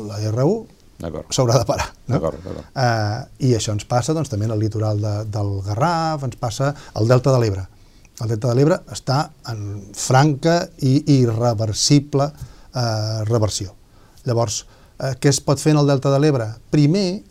[0.02, 1.88] la R1 s'haurà de parar.
[2.08, 2.20] No?
[2.20, 6.72] Uh, I això ens passa doncs, també en el litoral de, del Garraf, ens passa
[6.94, 7.66] al Delta de l'Ebre.
[8.22, 9.18] El Delta de l'Ebre està
[9.52, 9.60] en
[9.96, 13.74] franca i irreversible uh, reversió.
[14.26, 14.62] Llavors,
[14.98, 16.48] uh, què es pot fer en el Delta de l'Ebre?
[16.72, 17.22] Primer,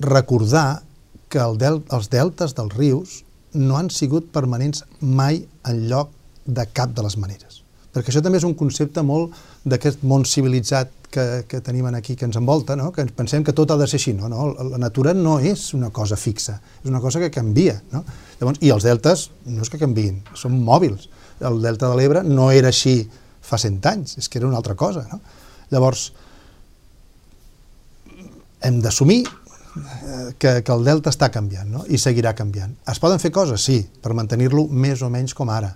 [0.00, 0.82] recordar
[1.30, 3.20] que el del, els deltes dels rius
[3.54, 6.10] no han sigut permanents mai en lloc
[6.46, 7.60] de cap de les maneres.
[7.94, 9.34] Perquè això també és un concepte molt
[9.66, 12.92] d'aquest món civilitzat que, que tenim aquí que ens envolta, no?
[12.92, 14.14] que ens pensem que tot ha de ser així.
[14.14, 14.30] No?
[14.30, 14.52] No?
[14.70, 17.80] La natura no és una cosa fixa, és una cosa que canvia.
[17.92, 18.04] No?
[18.40, 21.10] Llavors, I els deltes no és que canvien, són mòbils.
[21.40, 23.02] El delta de l'Ebre no era així
[23.42, 25.06] fa cent anys, és que era una altra cosa.
[25.10, 25.20] No?
[25.74, 26.10] Llavors,
[28.62, 31.84] hem d'assumir eh, que, que el delta està canviant no?
[31.88, 32.76] i seguirà canviant.
[32.88, 35.74] Es poden fer coses, sí, per mantenir-lo més o menys com ara,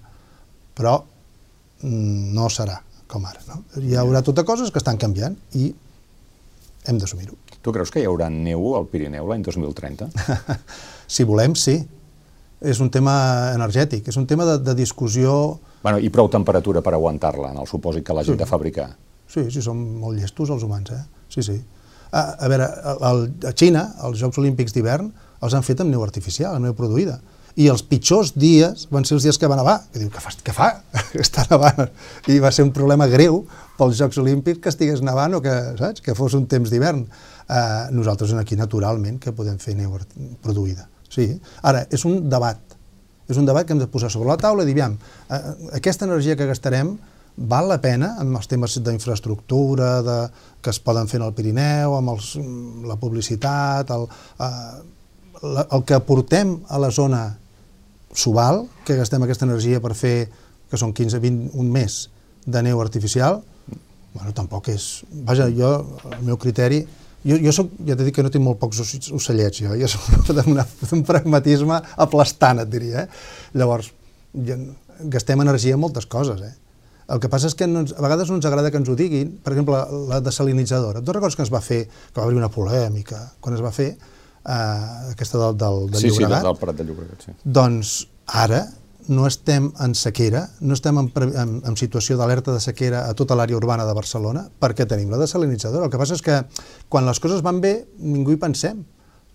[0.78, 0.98] però
[1.82, 3.42] mm, no serà com ara.
[3.48, 3.62] No?
[3.80, 5.70] Hi haurà tota coses que estan canviant i
[6.88, 7.36] hem d'assumir-ho.
[7.64, 10.10] Tu creus que hi haurà neu al Pirineu l'any 2030?
[11.14, 11.78] si volem, sí.
[12.64, 13.14] És un tema
[13.52, 15.32] energètic, és un tema de, de discussió...
[15.84, 18.40] Bueno, I prou temperatura per aguantar-la, en el supòsit que l'hagi sí.
[18.40, 18.88] de fabricar.
[19.28, 21.24] Sí, sí, som molt llestos els humans, eh?
[21.32, 21.58] Sí, sí.
[22.14, 23.12] A, a veure, a,
[23.50, 25.10] a Xina, els Jocs Olímpics d'hivern,
[25.44, 27.18] els han fet amb neu artificial, amb neu produïda.
[27.54, 29.76] I els pitjors dies van ser els dies que va nevar.
[29.92, 30.32] Que diu, què fa?
[30.42, 30.70] Què fa?
[31.24, 31.86] Està nevant.
[32.30, 33.44] I va ser un problema greu
[33.78, 36.02] pels Jocs Olímpics que estigués nevant o que, saps?
[36.02, 37.04] que fos un temps d'hivern.
[37.44, 39.94] Uh, nosaltres aquí, naturalment, que podem fer neu
[40.42, 40.88] produïda.
[41.12, 41.28] Sí.
[41.62, 42.58] Ara, és un debat.
[43.30, 44.96] És un debat que hem de posar sobre la taula i dir, aviam,
[45.28, 46.96] uh, aquesta energia que gastarem
[47.36, 50.18] val la pena amb els temes d'infraestructura de,
[50.62, 52.34] que es poden fer al Pirineu, amb els,
[52.86, 54.10] la publicitat, el,
[54.42, 54.74] uh,
[55.44, 57.24] la, el que aportem a la zona
[58.14, 60.28] subal, que gastem aquesta energia per fer,
[60.70, 62.04] que són 15, 20, un mes
[62.46, 63.42] de neu artificial,
[64.14, 65.02] bueno, tampoc és...
[65.26, 65.74] Vaja, jo,
[66.12, 66.84] el meu criteri...
[67.24, 70.28] Jo, jo soc, ja t'he dit que no tinc molt pocs ocellets, jo, jo soc
[70.36, 73.22] d'un pragmatisme aplastant, et diria, eh?
[73.56, 73.88] Llavors,
[74.44, 74.58] ja,
[75.14, 76.52] gastem energia en moltes coses, eh?
[77.14, 78.96] El que passa és que no ens, a vegades no ens agrada que ens ho
[78.96, 81.02] diguin, per exemple, la desalinitzadora.
[81.04, 83.90] Tu recordes que es va fer, que va haver una polèmica, quan es va fer,
[84.44, 86.40] eh, aquesta del, del, del sí, Llobregat?
[86.40, 87.36] Sí, del Prat de Llobregat, sí.
[87.44, 87.98] Doncs
[88.44, 88.64] ara
[89.08, 93.36] no estem en sequera, no estem en, en, en situació d'alerta de sequera a tota
[93.36, 95.86] l'àrea urbana de Barcelona perquè tenim la desalinitzadora.
[95.88, 96.40] El que passa és que
[96.88, 98.80] quan les coses van bé ningú hi pensem,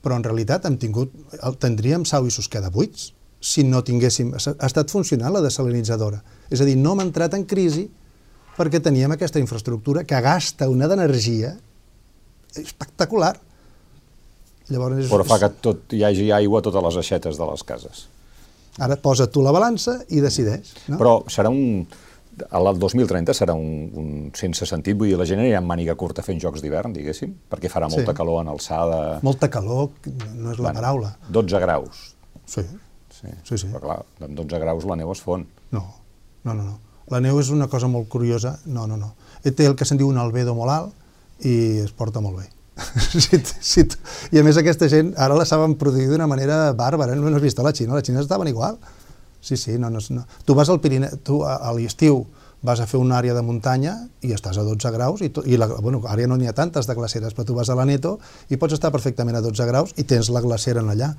[0.02, 1.14] però en realitat hem tingut,
[1.62, 4.34] tindríem sau i susqueda buits si no tinguéssim...
[4.36, 6.20] Ha estat funcionant la desalinitzadora.
[6.52, 7.86] És a dir, no hem entrat en crisi
[8.58, 11.54] perquè teníem aquesta infraestructura que gasta una d'energia
[12.60, 13.38] espectacular.
[14.70, 17.64] Llavors, és, Però fa que tot, hi hagi aigua a totes les aixetes de les
[17.66, 18.06] cases.
[18.80, 20.76] Ara posa tu la balança i decideix.
[20.88, 21.00] No?
[21.02, 21.88] Però serà un...
[22.40, 26.24] El 2030 serà un, un sense sentit, vull dir, la gent anirà amb màniga curta
[26.24, 28.16] fent jocs d'hivern, diguéssim, perquè farà molta sí.
[28.16, 29.00] calor en alçada...
[29.28, 31.10] Molta calor no és la bueno, paraula.
[31.28, 32.06] 12 graus.
[32.48, 32.64] Sí.
[33.12, 33.58] Sí, sí.
[33.58, 33.72] sí.
[33.74, 35.44] Però clar, amb 12 graus la neu es fon.
[35.76, 35.84] No,
[36.48, 36.64] no, no.
[36.64, 36.78] no.
[37.12, 38.54] La neu és una cosa molt curiosa.
[38.70, 39.12] No, no, no.
[39.44, 42.48] Té el que se'n diu un albedo molt alt i es porta molt bé.
[43.12, 43.86] si, si,
[44.32, 47.60] I a més aquesta gent ara la saben produir d'una manera bàrbara, no has vist
[47.60, 48.78] a la Xina, la Xina estaven igual.
[49.42, 50.26] Sí, sí, no, no, no.
[50.46, 52.26] Tu vas al Pirineu, tu a, l'estiu
[52.62, 55.56] vas a fer una àrea de muntanya i estàs a 12 graus, i, to, i
[55.56, 58.18] la, bueno, ara no n'hi ha tantes de glaceres, però tu vas a la Neto
[58.52, 61.14] i pots estar perfectament a 12 graus i tens la glacera en allà,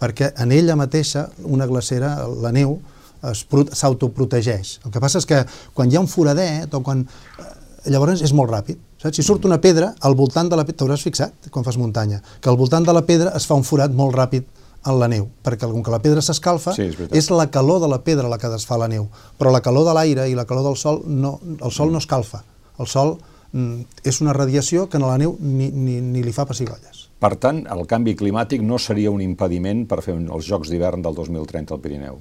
[0.00, 2.78] perquè en ella mateixa, una glacera, la neu,
[3.22, 4.80] s'autoprotegeix.
[4.84, 5.42] El que passa és que
[5.74, 7.04] quan hi ha un foradet o quan...
[7.38, 7.52] Eh,
[7.90, 8.78] llavors és molt ràpid.
[9.06, 9.20] Saps?
[9.20, 12.50] Si surt una pedra, al voltant de la pedra, t'hauràs fixat quan fas muntanya, que
[12.50, 14.46] al voltant de la pedra es fa un forat molt ràpid
[14.86, 17.88] en la neu, perquè com que la pedra s'escalfa, sí, és, és la calor de
[17.90, 20.68] la pedra la que desfà la neu, però la calor de l'aire i la calor
[20.68, 22.44] del sol, no, el sol no escalfa.
[22.78, 26.46] El sol mm, és una radiació que a la neu ni, ni, ni li fa
[26.46, 27.06] pessigolles.
[27.18, 31.16] Per tant, el canvi climàtic no seria un impediment per fer els Jocs d'hivern del
[31.16, 32.20] 2030 al Pirineu?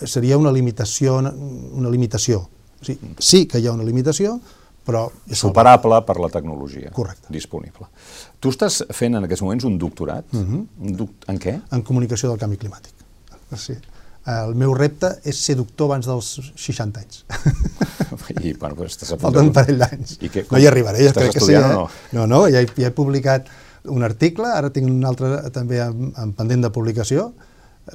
[0.00, 2.46] Seria una limitació, una limitació.
[2.80, 4.38] O sigui, sí que hi ha una limitació,
[4.90, 5.04] però...
[5.30, 7.30] És Superable per la tecnologia Correcte.
[7.32, 7.88] disponible.
[8.40, 10.26] Tu estàs fent en aquests moments un doctorat?
[10.32, 10.58] Uh mhm.
[10.58, 10.90] -huh.
[10.90, 11.14] un doc...
[11.28, 11.60] En què?
[11.70, 12.94] En comunicació del canvi climàtic.
[13.56, 13.78] Sí.
[14.30, 17.24] El meu repte és ser doctor abans dels 60 anys.
[18.44, 20.18] I, bueno, pues, estàs Falten un parell d'anys.
[20.50, 21.54] No hi arribaré, jo crec que sí.
[21.54, 21.60] Eh?
[21.60, 23.48] No, no, no ja, he, ja he publicat
[23.88, 27.30] un article, ara tinc un altre també en, en pendent de publicació,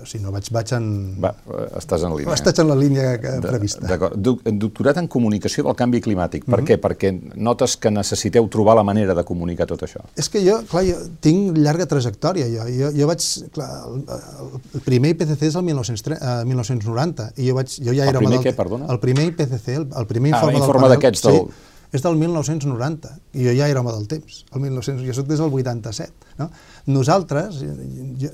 [0.03, 0.87] si no vaig, vaig en...
[1.23, 1.31] Va,
[1.79, 2.35] estàs en línia.
[2.35, 3.85] Estàs en la línia prevista.
[3.87, 4.17] D'acord.
[4.19, 6.45] Doctorat en comunicació del canvi climàtic.
[6.45, 6.67] Per mm -hmm.
[6.67, 6.79] què?
[6.81, 10.01] Perquè notes que necessiteu trobar la manera de comunicar tot això.
[10.15, 12.47] És que jo, clar, jo tinc llarga trajectòria.
[12.47, 13.21] Jo, jo, jo vaig...
[13.51, 14.03] Clar, el,
[14.73, 18.19] el primer IPCC és el 1930, eh, 1990 i jo, vaig, jo ja era...
[18.19, 18.85] El primer què, perdona?
[18.89, 21.39] El primer IPCC, el, el primer ah, informe, informe d'aquests del...
[21.45, 25.29] Sí, és del 1990, i jo ja era home del temps, el 1900, jo soc
[25.29, 26.33] des del 87.
[26.39, 26.49] No?
[26.91, 27.61] Nosaltres,
[28.21, 28.31] jo,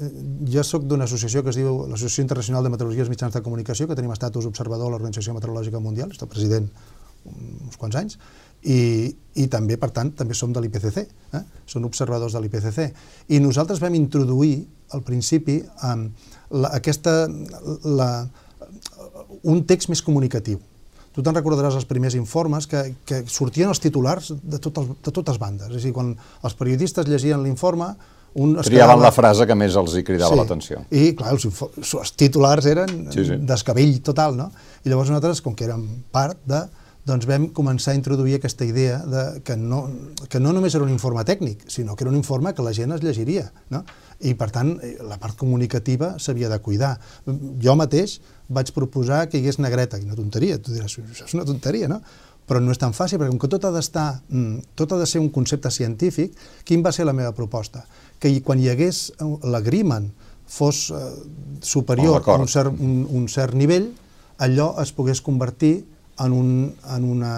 [0.56, 3.88] jo soc d'una associació que es diu l'Associació Internacional de Meteorologia i Mitjans de Comunicació,
[3.88, 6.69] que tenim estatus observador a l'Organització Meteorològica Mundial, està president
[7.26, 8.17] uns quants anys,
[8.62, 9.10] i,
[9.41, 11.06] i també, per tant, també som de l'IPCC,
[11.38, 11.43] eh?
[11.69, 12.89] són observadors de l'IPCC.
[13.34, 14.56] I nosaltres vam introduir,
[14.97, 16.08] al principi, um,
[16.58, 17.24] la, aquesta,
[17.86, 18.12] la,
[19.50, 20.60] un text més comunicatiu
[21.15, 25.14] tu te'n recordaràs els primers informes que, que sortien els titulars de, tot el, de
[25.14, 25.72] totes bandes.
[25.74, 27.91] És a dir, quan els periodistes llegien l'informe,
[28.34, 29.03] un es Triaven quedava...
[29.03, 30.39] la frase que més els hi cridava sí.
[30.39, 30.84] l'atenció.
[30.88, 31.47] I, clar, els,
[31.99, 33.39] els titulars eren sí, sí.
[33.47, 34.51] descabell total, no?
[34.86, 35.84] I llavors nosaltres, com que érem
[36.16, 36.62] part de,
[37.07, 39.84] doncs vam començar a introduir aquesta idea de que, no,
[40.30, 42.93] que no només era un informe tècnic, sinó que era un informe que la gent
[42.95, 43.49] es llegiria.
[43.74, 43.84] No?
[44.22, 44.76] I, per tant,
[45.07, 46.95] la part comunicativa s'havia de cuidar.
[47.61, 48.19] Jo mateix
[48.51, 51.89] vaig proposar que hi hagués negreta, i una tonteria, tu diràs, això és una tonteria,
[51.91, 52.01] no?
[52.47, 55.07] Però no és tan fàcil, perquè com que tot ha d'estar, mm, tot ha de
[55.07, 56.36] ser un concepte científic,
[56.67, 57.86] quin va ser la meva proposta?
[58.19, 59.11] Que quan hi hagués
[59.43, 60.09] l'agreement
[60.51, 61.01] fos eh,
[61.61, 63.91] superior oh, a un cert, un, un cert nivell,
[64.41, 65.86] allò es pogués convertir
[66.19, 66.49] en, un,
[66.91, 67.36] en, una,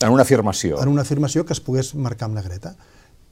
[0.00, 0.80] en una afirmació.
[0.82, 2.76] En una afirmació que es pogués marcar amb negreta.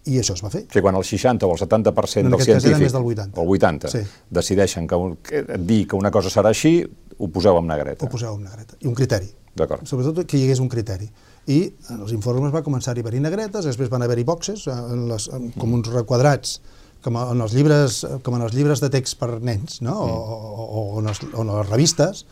[0.05, 0.67] I això es va fer.
[0.69, 4.03] Que quan el 60 o el 70% no, dels científics, del 80, el 80 sí.
[4.37, 6.77] decideixen que, que dir que una cosa serà així,
[7.17, 8.05] ho poseu amb negreta.
[8.05, 8.77] Ho poseu amb negreta.
[8.85, 9.31] I un criteri.
[9.57, 9.87] D'acord.
[9.89, 11.09] Sobretot que hi hagués un criteri.
[11.49, 11.59] I
[11.93, 15.29] en els informes va començar a haver-hi negretes, després van haver-hi boxes, eh, en les,
[15.33, 16.59] en, com uns requadrats,
[17.05, 19.95] com en els llibres, com en els llibres de text per nens, no?
[19.95, 20.11] Mm.
[20.11, 22.25] o, o, o, en les, o en les revistes,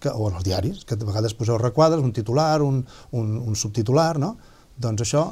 [0.00, 3.58] que, o en els diaris, que a vegades poseu requadres, un titular, un, un, un
[3.58, 4.36] subtitular, no?
[4.80, 5.28] Doncs això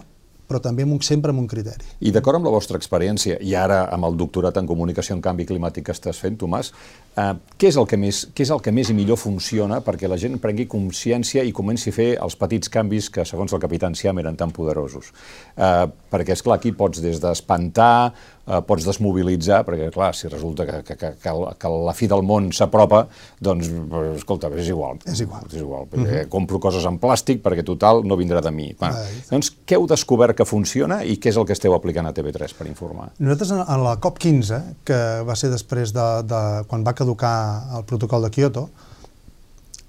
[0.48, 1.84] però també amb un, sempre amb un criteri.
[2.00, 5.46] I d'acord amb la vostra experiència, i ara amb el doctorat en comunicació en canvi
[5.48, 6.72] climàtic que estàs fent, Tomàs,
[7.14, 10.08] eh, què, és el que més, què és el que més i millor funciona perquè
[10.08, 13.92] la gent prengui consciència i comenci a fer els petits canvis que, segons el capità
[13.94, 15.12] Siam, eren tan poderosos?
[15.56, 18.12] Eh, perquè, és clar aquí pots des d'espantar,
[18.48, 22.24] eh, pots desmobilitzar, perquè, clar, si resulta que, que, que, que, que la fi del
[22.26, 23.04] món s'apropa,
[23.44, 23.70] doncs,
[24.16, 24.98] escolta, és igual.
[25.06, 25.44] És igual.
[25.50, 26.32] És igual, perquè mm -hmm.
[26.32, 28.74] compro coses en plàstic perquè, total, no vindrà de mi.
[28.78, 28.96] Bueno,
[29.30, 32.54] doncs, què heu descobert que funciona i què és el que esteu aplicant a TV3
[32.54, 33.12] per informar?
[33.18, 38.22] Nosaltres, en la COP15, que va ser després de, de quan va caducar el protocol
[38.22, 38.68] de Kyoto,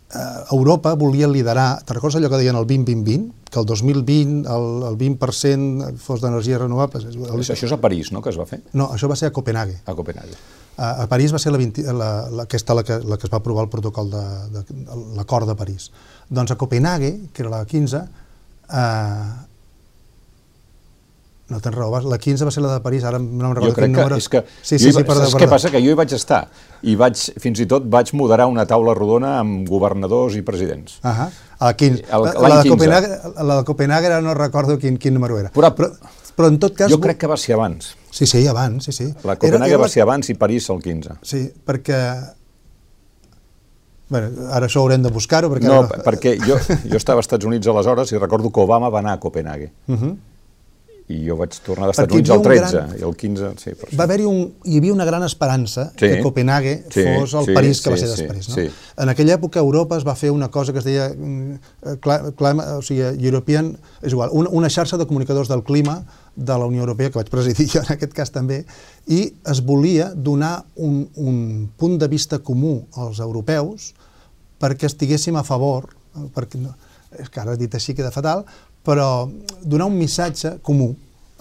[0.09, 3.35] Europa volia liderar, te recordes allò que deien el 20-20-20?
[3.49, 7.05] Que el 2020 el, el 20% fos d'energies renovables?
[7.09, 7.43] El...
[7.43, 8.61] Això és a París, no?, que es va fer?
[8.73, 9.79] No, això va ser a Copenhague.
[9.85, 10.37] A Copenhague.
[10.77, 13.33] A, a París va ser la 20, la, la, aquesta la que, la que es
[13.33, 15.89] va aprovar el protocol de, de, de l'acord de París.
[16.29, 19.48] Doncs a Copenhague, que era la 15, eh,
[21.49, 23.93] no tens raó, la 15 va ser la de París, ara no me'n recordo quin
[23.95, 24.17] número.
[24.21, 25.41] És que sí, sí, sí, perdó, perdó.
[25.41, 25.71] Què passa?
[25.73, 26.43] Que jo hi vaig estar
[26.85, 30.99] i vaig, fins i tot vaig moderar una taula rodona amb governadors i presidents.
[31.01, 31.29] Uh -huh.
[31.59, 32.05] A la 15.
[32.05, 33.09] El, la, de Copenhague,
[33.43, 35.51] la de Copenhague no recordo quin, quin número era.
[35.51, 35.89] Però, però,
[36.35, 36.91] però en tot cas...
[36.91, 37.95] Jo crec que va ser abans.
[38.11, 39.13] Sí, sí, abans, sí, sí.
[39.23, 41.17] La Copenhague era, era va ser abans i París el 15.
[41.21, 42.35] Sí, perquè
[44.09, 45.49] Bueno, ara això haurem de buscar-ho.
[45.49, 46.01] Perquè no, ara...
[46.03, 46.57] perquè jo,
[46.89, 49.71] jo estava als Estats Units aleshores i recordo que Obama va anar a Copenhague.
[49.87, 50.17] Uh -huh
[51.09, 52.91] i jo vaig tornar als Estats Units el 13 gran...
[52.99, 53.71] i el 15, sí.
[53.79, 57.47] Per va haver-hi un, hi havia una gran esperança sí, que Copenhague sí, fos el
[57.47, 58.45] sí, París que sí, va ser després.
[58.45, 58.57] Sí, no?
[58.59, 58.93] sí.
[59.01, 61.97] En aquella època Europa es va fer una cosa que es deia mm,
[62.37, 63.71] clim, o sigui, European,
[64.03, 66.03] és igual, una, una xarxa de comunicadors del clima
[66.35, 68.61] de la Unió Europea, que vaig presidir jo en aquest cas també,
[69.09, 71.41] i es volia donar un, un
[71.77, 73.95] punt de vista comú als europeus
[74.61, 75.89] perquè estiguéssim a favor,
[76.35, 76.61] perquè,
[77.17, 78.45] és que ara dit així queda fatal,
[78.85, 79.27] però
[79.61, 80.89] donar un missatge comú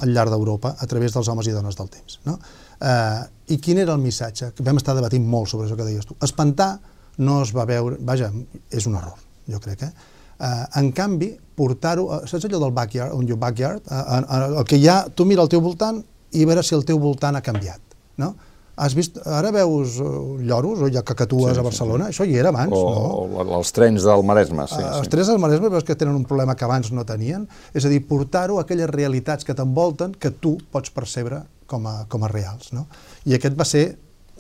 [0.03, 2.21] al llarg d'Europa a través dels homes i dones del temps.
[2.27, 2.39] No?
[2.81, 4.53] Eh, I quin era el missatge?
[4.63, 6.17] Vam estar debatint molt sobre això que deies tu.
[6.23, 6.77] Espantar
[7.25, 7.99] no es va veure...
[8.07, 8.31] Vaja,
[8.71, 9.19] és un error,
[9.51, 10.15] jo crec, eh?
[10.47, 12.07] eh en canvi, portar-ho...
[12.31, 13.83] Saps allò del backyard, on your backyard?
[13.91, 16.03] Eh, eh, el que hi ha, tu mira al teu voltant
[16.39, 17.81] i veure si el teu voltant ha canviat,
[18.23, 18.35] no?
[18.79, 22.09] Has vist, ara veus uh, lloros o hi ha cacatues sí, a Barcelona?
[22.09, 22.17] Sí, sí.
[22.17, 23.43] Això hi era abans, o, no?
[23.43, 24.79] O els trens del Maresme, sí.
[24.79, 25.13] Els sí.
[25.13, 28.05] trens del Maresme veus que tenen un problema que abans no tenien, és a dir,
[28.07, 32.71] portar-ho a aquelles realitats que t'envolten que tu pots percebre com a, com a reals,
[32.77, 32.87] no?
[33.27, 33.87] I aquest va ser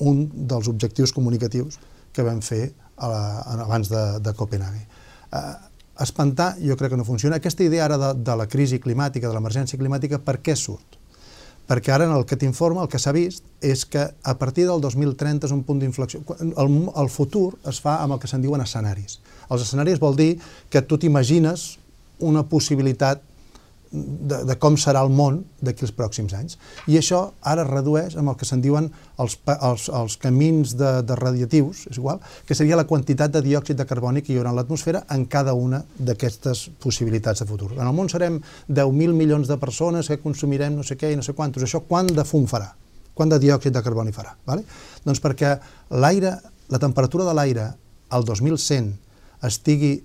[0.06, 1.80] un dels objectius comunicatius
[2.14, 3.22] que vam fer a la,
[3.64, 4.84] abans de, de Copenhague.
[5.34, 5.56] Uh,
[6.02, 7.38] espantar jo crec que no funciona.
[7.42, 10.97] Aquesta idea ara de, de la crisi climàtica, de l'emergència climàtica, per què surt?
[11.68, 14.80] Perquè ara en el que t'informa el que s'ha vist és que a partir del
[14.80, 16.22] 2030 és un punt d'inflexió.
[16.40, 19.18] El, el futur es fa amb el que se'n diuen escenaris.
[19.52, 20.38] Els escenaris vol dir
[20.72, 21.76] que tu t'imagines
[22.24, 23.22] una possibilitat
[23.90, 26.58] de, de com serà el món d'aquí els pròxims anys.
[26.90, 28.90] I això ara es redueix amb el que se'n diuen
[29.22, 33.78] els, els, els camins de, de radiatius, és igual, que seria la quantitat de diòxid
[33.78, 37.72] de carboni que hi haurà en l'atmosfera en cada una d'aquestes possibilitats de futur.
[37.78, 41.24] En el món serem 10.000 milions de persones que consumirem no sé què i no
[41.26, 41.64] sé quantos.
[41.64, 42.70] Això quant de fum farà?
[43.18, 44.36] Quant de diòxid de carboni farà?
[44.46, 44.62] Vale?
[45.04, 45.56] Doncs perquè
[45.90, 46.36] l'aire,
[46.68, 47.72] la temperatura de l'aire
[48.14, 48.92] al 2100
[49.48, 49.96] estigui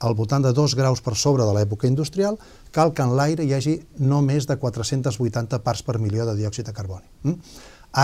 [0.00, 2.38] al voltant de 2 graus per sobre de l'època industrial,
[2.74, 6.66] cal que en l'aire hi hagi no més de 480 parts per milió de diòxid
[6.66, 7.06] de carboni.
[7.22, 7.38] Mm?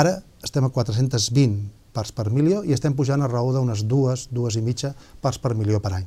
[0.01, 1.59] Ara estem a 420
[1.93, 5.57] parts per milió i estem pujant a raó d'unes dues, dues i mitja parts per
[5.59, 6.07] milió per any.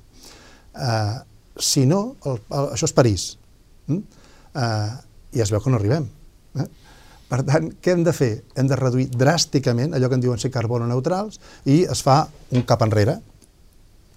[0.73, 1.19] Uh,
[1.59, 3.25] si no, el, el, això és París.
[3.91, 4.21] Mm?
[4.53, 4.93] Uh,
[5.35, 6.07] I es veu que no arribem.
[6.61, 6.69] Eh?
[7.29, 8.31] Per tant, què hem de fer?
[8.55, 12.23] Hem de reduir dràsticament allò que en diuen ser carbono neutrals i es fa
[12.53, 13.17] un cap enrere.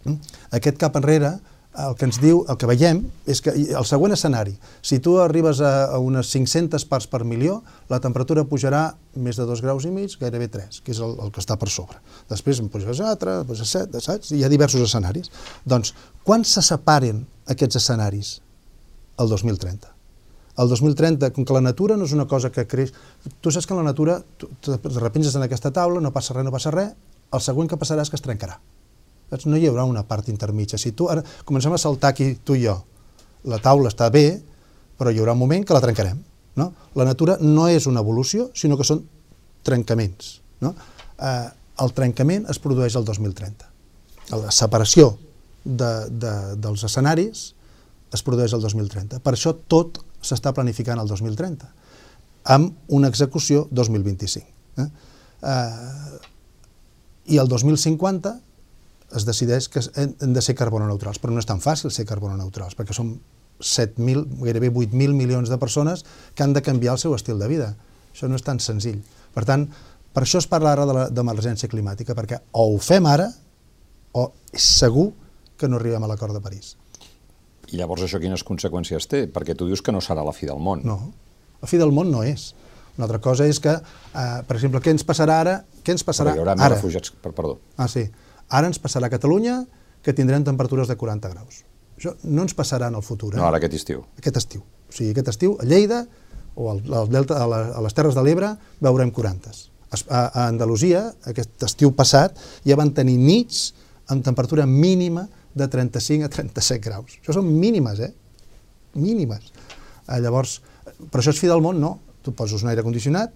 [0.04, 0.16] Mm?
[0.60, 1.34] Aquest cap enrere
[1.76, 4.54] el que ens diu, el que veiem, és que el següent escenari,
[4.84, 7.58] si tu arribes a, a unes 500 parts per milió,
[7.92, 8.84] la temperatura pujarà
[9.20, 11.68] més de 2 graus i mig, gairebé 3, que és el, el que està per
[11.72, 12.00] sobre.
[12.32, 14.32] Després en puges a 4, després a 7, saps?
[14.32, 15.32] Hi ha diversos escenaris.
[15.68, 15.92] Doncs,
[16.24, 18.38] quan se separen aquests escenaris?
[19.20, 19.92] El 2030.
[20.56, 22.94] El 2030, com que la natura no és una cosa que creix...
[23.44, 26.54] Tu saps que la natura, tu te repenges en aquesta taula, no passa res, no
[26.54, 26.96] passa res,
[27.36, 28.56] el següent que passarà és que es trencarà.
[29.30, 29.46] Saps?
[29.50, 30.78] No hi haurà una part intermitja.
[30.78, 32.76] Si tu ara comencem a saltar aquí, tu i jo,
[33.50, 34.40] la taula està bé,
[34.98, 36.18] però hi haurà un moment que la trencarem.
[36.56, 36.70] No?
[36.96, 39.02] La natura no és una evolució, sinó que són
[39.66, 40.38] trencaments.
[40.64, 40.72] No?
[41.18, 41.48] Eh,
[41.82, 43.68] el trencament es produeix el 2030.
[44.32, 45.12] La separació
[45.64, 47.50] de, de, dels escenaris
[48.14, 49.20] es produeix el 2030.
[49.20, 51.68] Per això tot s'està planificant el 2030,
[52.56, 54.46] amb una execució 2025.
[54.80, 54.88] Eh?
[55.52, 56.18] Eh,
[57.36, 58.32] I el 2050
[59.14, 62.96] es decideix que hem de ser carbononeutrals, però no és tan fàcil ser carbononeutrals, perquè
[62.96, 63.14] som
[63.60, 66.04] 7.000, gairebé 8.000 milions de persones
[66.34, 67.74] que han de canviar el seu estil de vida.
[68.12, 68.98] Això no és tan senzill.
[69.34, 69.66] Per tant,
[70.12, 73.30] per això es parla ara d'emergència climàtica, perquè o ho fem ara
[74.16, 75.10] o és segur
[75.56, 76.74] que no arribem a l'acord de París.
[77.72, 79.24] I llavors això quines conseqüències té?
[79.32, 80.84] Perquè tu dius que no serà la fi del món.
[80.86, 80.98] No,
[81.60, 82.52] la fi del món no és.
[82.96, 85.56] Una altra cosa és que, eh, per exemple, què ens passarà ara?
[85.84, 86.78] Què ens passarà Però hi haurà més ara?
[86.78, 87.12] refugiats...
[87.26, 87.58] Perdó.
[87.76, 88.06] Ah, sí.
[88.48, 89.64] Ara ens passarà a Catalunya
[90.02, 91.64] que tindrem temperatures de 40 graus.
[91.96, 93.32] Això no ens passarà en el futur.
[93.34, 93.40] Eh?
[93.40, 94.04] No, ara aquest estiu.
[94.20, 94.62] Aquest estiu.
[94.62, 96.04] O sigui, aquest estiu a Lleida
[96.54, 98.52] o al, al delta, a, la, a les Terres de l'Ebre
[98.84, 99.54] veurem 40.
[99.96, 103.70] A, a Andalusia, aquest estiu passat, ja van tenir nits
[104.12, 105.26] amb temperatura mínima
[105.56, 107.18] de 35 a 37 graus.
[107.22, 108.12] Això són mínimes, eh?
[109.00, 109.50] Mínimes.
[110.06, 110.60] Eh, llavors,
[111.10, 111.80] però això és fi del món?
[111.80, 111.96] No.
[112.22, 113.32] Tu poses un aire condicionat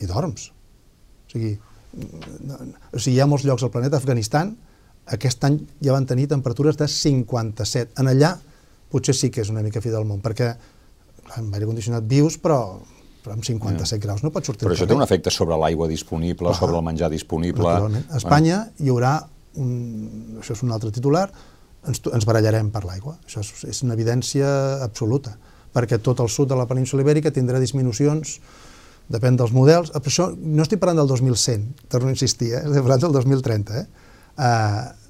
[0.00, 0.50] i dorms.
[1.26, 1.56] O sigui,
[1.96, 4.52] o sigui, hi ha molts llocs al planeta, Afganistan,
[5.16, 7.96] aquest any ja van tenir temperatures de 57.
[8.02, 8.34] En allà
[8.92, 10.50] potser sí que és una mica fi del món, perquè
[11.36, 12.60] amb aire condicionat vius, però,
[13.24, 14.02] però amb 57 ja.
[14.02, 16.86] graus no pots sortir Però això té un efecte sobre l'aigua disponible, ah, sobre el
[16.86, 17.66] menjar disponible...
[17.66, 18.06] Naturalment.
[18.10, 18.84] A Espanya bueno.
[18.84, 19.14] hi haurà,
[19.62, 19.74] un,
[20.42, 21.26] això és un altre titular,
[21.86, 23.16] ens, ens barallarem per l'aigua.
[23.26, 24.48] Això és, és una evidència
[24.86, 25.36] absoluta,
[25.74, 28.38] perquè tot el sud de la península ibèrica tindrà disminucions
[29.12, 32.62] depèn dels models, però això no estic parlant del 2100, torno a insistir, eh?
[32.64, 33.86] estic parlant del 2030, eh?
[34.36, 35.06] Uh,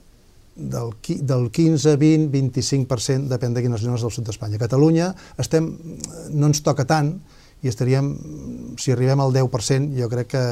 [0.56, 0.92] del,
[1.28, 4.56] del 15, 20, 25%, depèn de quines zones del sud d'Espanya.
[4.56, 5.68] A Catalunya estem,
[6.32, 7.16] no ens toca tant,
[7.64, 8.10] i estaríem,
[8.80, 10.42] si arribem al 10%, jo crec que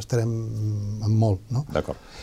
[0.00, 0.30] estarem
[1.04, 1.64] en molt, no?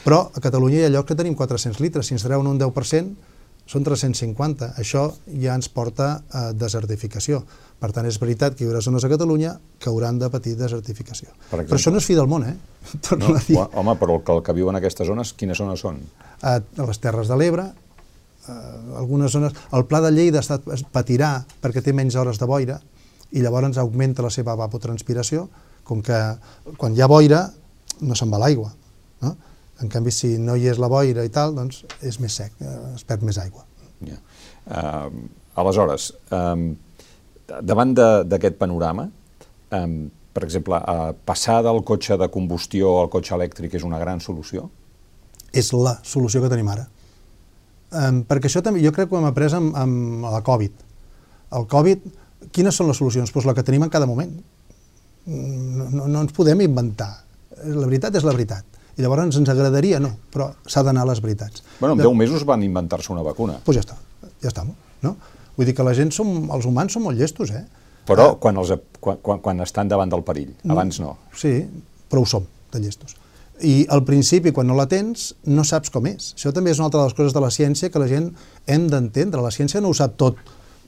[0.06, 3.31] Però a Catalunya hi ha llocs que tenim 400 litres, si ens treuen un 10%,
[3.72, 4.74] són 350.
[4.82, 5.06] Això
[5.40, 7.42] ja ens porta a desertificació.
[7.82, 11.32] Per tant, és veritat que hi haurà zones a Catalunya que hauran de patir desertificació.
[11.50, 12.56] Per però això no és fi del món, eh?
[13.08, 13.58] Torno no, a dir.
[13.58, 16.02] Home, però el que, el que viuen aquestes zones, quines zones són?
[16.42, 17.70] A, a les Terres de l'Ebre,
[18.98, 19.56] algunes zones...
[19.74, 22.80] El Pla de Lleida estat, patirà perquè té menys hores de boira
[23.32, 25.48] i llavors augmenta la seva evapotranspiració,
[25.88, 26.18] com que
[26.78, 27.46] quan hi ha boira
[28.02, 28.72] no se'n va l'aigua.
[29.22, 29.36] No?
[29.82, 32.78] En canvi, si no hi és la boira i tal, doncs és més sec, eh,
[32.96, 33.66] es perd més aigua.
[34.06, 34.18] Ja.
[34.66, 35.10] Uh,
[35.62, 36.72] aleshores, um,
[37.66, 39.08] davant d'aquest panorama,
[39.78, 39.96] um,
[40.32, 44.70] per exemple, uh, passar del cotxe de combustió al cotxe elèctric és una gran solució?
[45.52, 46.88] És la solució que tenim ara.
[47.92, 50.86] Um, perquè això també, jo crec que ho hem après amb, amb la Covid.
[51.58, 52.06] El Covid,
[52.56, 53.28] quines són les solucions?
[53.28, 54.32] Doncs pues la que tenim en cada moment.
[55.28, 57.12] No, no, no ens podem inventar.
[57.68, 58.81] La veritat és la veritat.
[59.02, 61.64] I llavors ens agradaria, no, però s'ha d'anar a les veritats.
[61.80, 63.58] Bueno, en 10 mesos van inventar-se una vacuna.
[63.58, 63.98] Doncs pues ja està,
[64.44, 64.66] ja està,
[65.02, 65.16] no?
[65.58, 67.64] Vull dir que la gent som, els humans són molt llestos, eh?
[68.06, 68.38] Però ah.
[68.42, 71.16] quan, els, quan, quan, quan estan davant del perill, abans no.
[71.38, 71.56] Sí,
[72.12, 73.18] però ho som, de llestos.
[73.62, 76.32] I al principi, quan no la tens, no saps com és.
[76.38, 78.32] Això també és una altra de les coses de la ciència que la gent
[78.66, 79.42] hem d'entendre.
[79.44, 80.40] La ciència no ho sap tot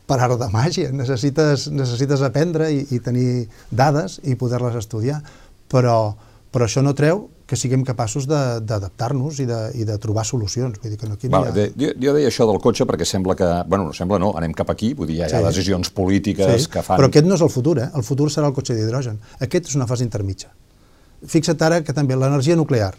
[0.10, 0.90] per art de màgia.
[0.94, 5.20] Necessites, necessites aprendre i, i tenir dades i poder-les estudiar.
[5.70, 6.16] Però,
[6.54, 10.80] però això no treu que siguem capaços d'adaptar-nos i, de, i de trobar solucions.
[10.82, 11.70] Vull dir que no, aquí no vale, ha...
[11.78, 13.50] jo, jo deia això del cotxe perquè sembla que...
[13.70, 15.38] Bueno, no sembla no, anem cap aquí, vull dir, hi ha, sí.
[15.38, 16.74] hi ha decisions polítiques sí.
[16.74, 16.98] que fan...
[16.98, 17.90] Però aquest no és el futur, eh?
[17.94, 19.22] El futur serà el cotxe d'hidrogen.
[19.46, 20.50] Aquest és una fase intermitja.
[21.30, 22.92] Fixa't ara que també l'energia nuclear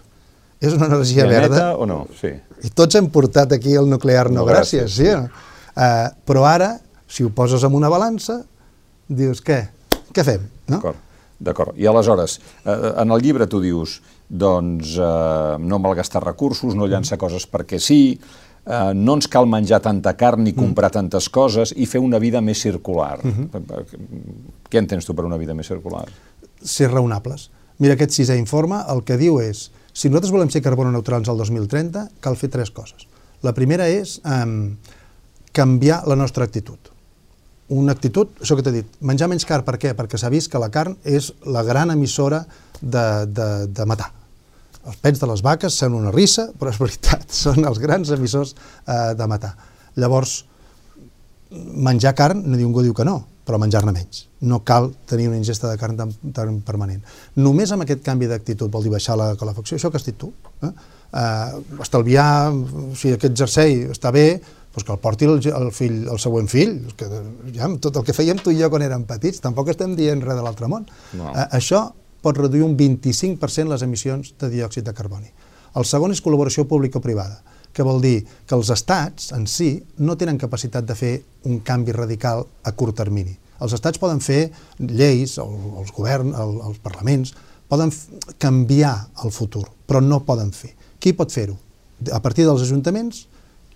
[0.64, 1.64] és una energia I verda.
[1.76, 2.04] o no?
[2.18, 2.30] Sí.
[2.64, 5.10] I tots hem portat aquí el nuclear, no, no gràcies, gràcies, sí.
[5.10, 5.72] sí.
[5.74, 6.74] Uh, però ara,
[7.10, 8.40] si ho poses en una balança,
[9.08, 9.64] dius, què?
[10.14, 10.46] Què fem?
[10.70, 10.78] No?
[10.78, 11.00] D'acord.
[11.38, 11.74] D'acord.
[11.76, 17.18] I aleshores, eh, en el llibre tu dius doncs eh, no malgastar recursos, no llançar
[17.18, 18.18] coses perquè sí,
[18.64, 20.98] eh, no ens cal menjar tanta carn ni comprar mm.
[20.98, 23.18] tantes coses i fer una vida més circular.
[23.22, 23.84] Mm -hmm.
[24.70, 26.06] Què entens tu per una vida més circular?
[26.62, 27.50] Ser raonables.
[27.78, 31.36] Mira, aquest sisè informe el que diu és si nosaltres volem ser carbono neutrals al
[31.36, 33.06] 2030, cal fer tres coses.
[33.42, 34.76] La primera és eh,
[35.52, 36.93] canviar la nostra actitud.
[37.72, 39.94] Una actitud, això que t'he dit, menjar menys car, per què?
[39.96, 42.42] Perquè s'ha vist que la carn és la gran emissora
[42.80, 44.10] de, de, de matar.
[44.84, 48.52] Els pets de les vaques són una rissa, però és veritat, són els grans emissors
[48.54, 49.54] eh, de matar.
[49.96, 50.42] Llavors,
[51.54, 54.26] menjar carn, no ningú diu que no, però menjar-ne menys.
[54.48, 57.00] No cal tenir una ingesta de carn tan, tan permanent.
[57.40, 60.32] Només amb aquest canvi d'actitud, vol dir baixar la calefacció, això que has dit tu,
[60.64, 60.74] eh?
[61.14, 62.50] Uh, estalviar,
[62.98, 64.40] si aquest jersei està bé,
[64.74, 67.06] doncs que el porti el, el, fill, el següent fill, que
[67.54, 70.34] ja, tot el que fèiem tu i jo quan érem petits, tampoc estem dient res
[70.34, 70.88] de l'altre món.
[71.14, 71.30] No.
[71.30, 71.86] Uh, això
[72.24, 75.30] pot reduir un 25% les emissions de diòxid de carboni.
[75.78, 77.42] El segon és col·laboració pública-privada,
[77.74, 81.14] que vol dir que els estats en si no tenen capacitat de fer
[81.50, 83.34] un canvi radical a curt termini.
[83.62, 84.48] Els estats poden fer
[84.78, 87.34] lleis, el, els governs, el, els parlaments,
[87.70, 87.92] poden
[88.42, 88.94] canviar
[89.24, 90.74] el futur, però no poden fer.
[90.98, 91.56] Qui pot fer-ho?
[92.12, 93.24] A partir dels ajuntaments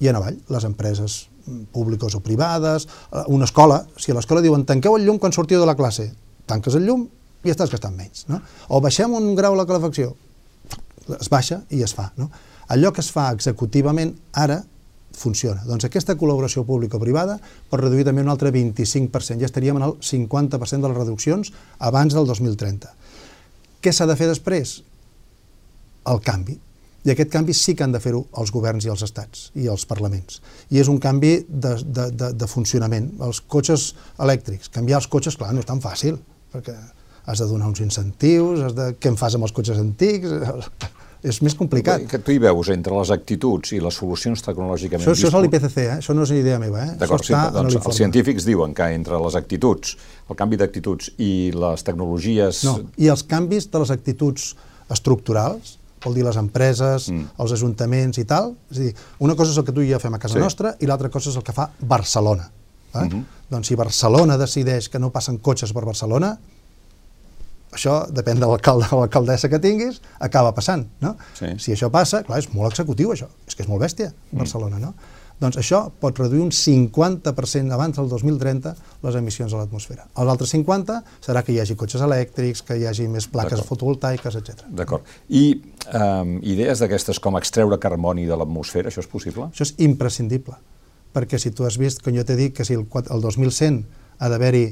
[0.01, 1.27] i en avall, les empreses
[1.73, 5.61] públiques o privades, eh, una escola, si a l'escola diuen tanqueu el llum quan sortiu
[5.61, 6.11] de la classe,
[6.47, 7.07] tanques el llum
[7.45, 8.27] i estàs gastant menys.
[8.29, 8.41] No?
[8.69, 10.15] O baixem un grau la calefacció,
[11.19, 12.11] es baixa i es fa.
[12.17, 12.29] No?
[12.69, 14.61] Allò que es fa executivament ara
[15.19, 15.65] funciona.
[15.67, 17.39] Doncs aquesta col·laboració pública-privada
[17.71, 22.15] pot reduir també un altre 25%, ja estaríem en el 50% de les reduccions abans
[22.15, 22.93] del 2030.
[23.83, 24.81] Què s'ha de fer després?
[26.09, 26.59] El canvi.
[27.09, 29.87] I aquest canvi sí que han de fer-ho els governs i els estats i els
[29.89, 30.43] parlaments.
[30.69, 33.09] I és un canvi de, de, de, de funcionament.
[33.25, 36.19] Els cotxes elèctrics, canviar els cotxes, clar, no és tan fàcil,
[36.53, 36.77] perquè
[37.29, 38.91] has de donar uns incentius, has de...
[39.01, 40.29] què en fas amb els cotxes antics?
[41.33, 42.05] és més complicat.
[42.11, 45.03] Que tu hi veus entre les actituds i les solucions tecnològicament...
[45.03, 45.97] Això, això és l'IPCC, eh?
[45.97, 46.85] això no és una idea meva.
[46.85, 46.95] Eh?
[47.01, 49.97] D'acord, sí, doncs els científics diuen que entre les actituds,
[50.29, 52.63] el canvi d'actituds i les tecnologies...
[52.69, 54.53] No, i els canvis de les actituds
[54.95, 57.39] estructurals, vol dir les empreses, mm.
[57.43, 58.55] els ajuntaments i tal.
[58.71, 58.93] És a dir,
[59.25, 60.45] una cosa és el que tu i jo fem a casa sí.
[60.45, 62.51] nostra i l'altra cosa és el que fa Barcelona.
[62.95, 63.03] Eh?
[63.03, 63.25] Mm -hmm.
[63.51, 66.39] Doncs si Barcelona decideix que no passen cotxes per Barcelona,
[67.73, 71.17] això depèn de l'alcalde o l'alcaldessa que tinguis, acaba passant, no?
[71.35, 71.47] Sí.
[71.59, 74.39] Si això passa, clar, és molt executiu això, és que és molt bèstia, mm.
[74.39, 74.95] Barcelona, no?
[75.39, 78.73] Doncs això pot reduir un 50% abans del 2030
[79.05, 80.09] les emissions a l'atmosfera.
[80.19, 84.39] Els altres 50 serà que hi hagi cotxes elèctrics, que hi hagi més plaques fotovoltaiques,
[84.41, 84.67] etc.
[84.81, 85.07] D'acord.
[85.29, 85.45] I
[85.95, 89.47] um, idees d'aquestes com extreure carboni de l'atmosfera, això és possible?
[89.53, 90.59] Això és imprescindible,
[91.15, 93.83] perquè si tu has vist, que jo t'he dit que si el, el 2100
[94.19, 94.67] ha d'haver-hi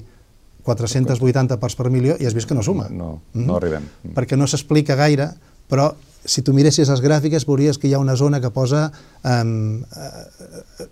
[0.67, 2.89] 480 parts per milió i has vist que no suma.
[2.91, 3.87] No, no, no arribem.
[4.03, 4.17] Mm.
[4.19, 5.31] Perquè no s'explica gaire,
[5.71, 5.93] però
[6.27, 8.91] si tu miressis les gràfiques veuries que hi ha una zona que posa...
[9.22, 10.87] Um, uh,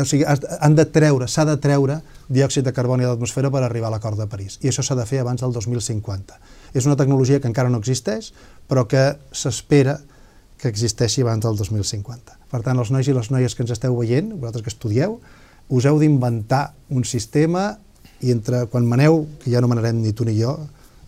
[0.00, 2.00] o sigui, han de treure, s'ha de treure
[2.32, 4.58] diòxid de carboni de l'atmosfera per arribar a l'acord de París.
[4.64, 6.40] I això s'ha de fer abans del 2050.
[6.72, 8.32] És una tecnologia que encara no existeix,
[8.68, 9.98] però que s'espera
[10.56, 12.38] que existeixi abans del 2050.
[12.50, 15.18] Per tant, els nois i les noies que ens esteu veient, vosaltres que estudieu,
[15.72, 17.72] us heu d'inventar un sistema
[18.22, 20.54] i entre quan maneu, que ja no manarem ni tu ni jo,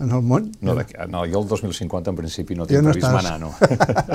[0.00, 0.48] en el món?
[0.60, 0.74] No,
[1.08, 3.52] no jo el 2050 en principi no tinc ja no previst manar, no.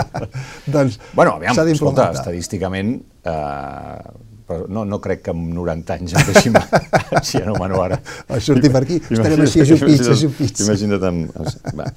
[0.73, 4.17] doncs bueno, aviam, escolta, estadísticament, eh,
[4.49, 6.53] però no, no crec que amb 90 anys em deixi
[7.29, 7.99] si ja no mano ara.
[8.27, 10.65] A sortir per aquí, estarem així ajupits, ajupits.
[10.65, 11.39] Imagina't amb...
[11.77, 11.87] Va.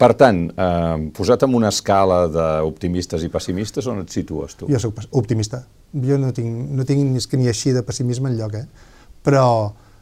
[0.00, 4.70] Per tant, eh, posat en una escala d'optimistes i pessimistes, on et situes tu?
[4.72, 5.60] Jo soc optimista.
[5.92, 8.90] Jo no tinc, no tinc ni, ni així de pessimisme enlloc, eh?
[9.26, 9.44] Però,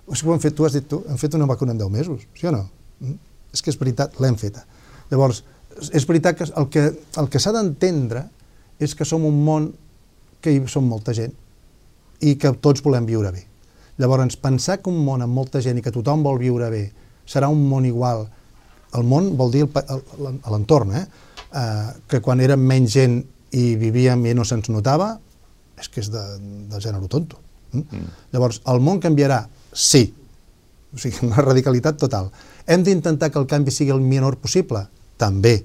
[0.07, 1.91] o sigui, ho hem fet, tu has dit tu, hem fet una vacuna en 10
[1.91, 2.63] mesos, sí o no?
[3.55, 4.65] És que és veritat, l'hem feta.
[5.11, 5.43] Llavors,
[5.95, 6.89] és veritat que el que,
[7.21, 8.27] el que s'ha d'entendre
[8.83, 9.71] és que som un món
[10.43, 11.35] que hi som molta gent
[12.23, 13.45] i que tots volem viure bé.
[13.99, 16.85] Llavors, pensar que un món amb molta gent i que tothom vol viure bé
[17.29, 18.27] serà un món igual,
[18.97, 21.05] el món vol dir l'entorn, eh?
[21.05, 21.89] eh?
[22.09, 23.19] que quan érem menys gent
[23.59, 25.13] i vivíem i no se'ns notava,
[25.79, 26.23] és que és de,
[26.71, 27.41] de gènere tonto.
[27.73, 27.85] Mm?
[27.85, 28.15] Mm.
[28.35, 29.43] Llavors, el món canviarà?
[29.73, 30.07] Sí.
[30.95, 32.31] O sigui, una radicalitat total.
[32.69, 34.85] Hem d'intentar que el canvi sigui el menor possible?
[35.21, 35.63] També,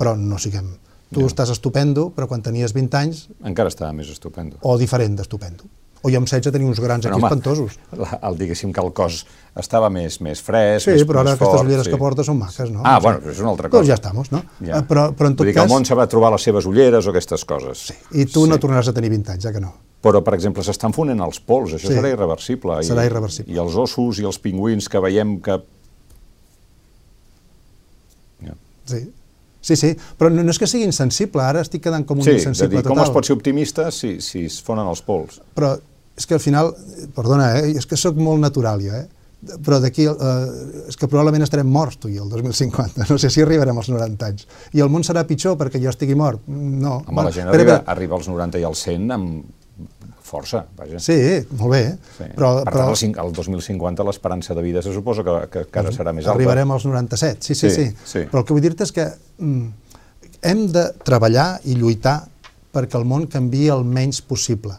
[0.00, 0.76] però no siguem...
[1.10, 1.26] Tu ja.
[1.26, 3.24] estàs estupendo, però quan tenies 20 anys...
[3.42, 4.60] Encara estava més estupendo.
[4.62, 5.66] O diferent d'estupendo.
[6.00, 7.74] O jo amb 16 tenia uns grans aquí home, espantosos.
[7.98, 9.18] La, el, diguéssim que el cos
[9.60, 11.92] estava més, més fresc, sí, més, però ara més aquestes fort, ulleres sí.
[11.92, 12.80] que portes són maques, no?
[12.86, 13.82] Ah, no bueno, és una altra cosa.
[13.82, 14.40] Doncs ja estamos, no?
[14.62, 14.78] Ja.
[14.78, 15.66] Eh, però, però en tot Vull dir cas...
[15.66, 17.82] que el món s'ha de trobar les seves ulleres o aquestes coses.
[17.90, 18.52] Sí, i tu sí.
[18.54, 19.74] no tornaràs a tenir 20 anys, ja que no.
[20.00, 21.98] Però, per exemple, s'estan fonent els pols, això Sí.
[21.98, 22.80] serà irreversible.
[22.86, 23.52] Serà I, irreversible.
[23.52, 25.58] I els ossos i els pingüins que veiem que...
[28.46, 28.56] Ja.
[28.90, 29.00] Sí.
[29.60, 32.32] Sí, sí, però no, no és que sigui insensible, ara estic quedant com un Sí,
[32.38, 33.10] insensible dir, com total.
[33.10, 35.36] es pot ser optimista si, si es fonen els pols?
[35.54, 35.74] Però
[36.16, 36.70] és que al final,
[37.16, 39.04] perdona, eh, és que sóc molt natural jo, eh?
[39.64, 43.40] però d'aquí, eh, és que probablement estarem morts tu i el 2050, no sé si
[43.44, 44.48] arribarem als 90 anys.
[44.76, 46.40] I el món serà pitjor perquè jo estigui mort?
[46.48, 46.98] No.
[47.06, 47.94] Home, la gent espera, arriba, espera.
[47.98, 49.44] arriba als 90 i als 100 amb
[50.30, 51.00] força, vaja.
[51.02, 51.16] Sí,
[51.58, 51.82] molt bé.
[52.16, 52.28] Sí.
[52.36, 56.14] Però, per però tant, al 2050 l'esperança de vida se suposa que, que encara serà
[56.14, 56.38] més alta.
[56.38, 57.96] arribarem als 97, sí, sí, Sí, sí.
[58.14, 58.26] sí.
[58.30, 59.08] Però el que vull dir-te és que
[59.38, 59.64] mm,
[60.46, 62.20] hem de treballar i lluitar
[62.70, 64.76] perquè el món canvi el menys possible.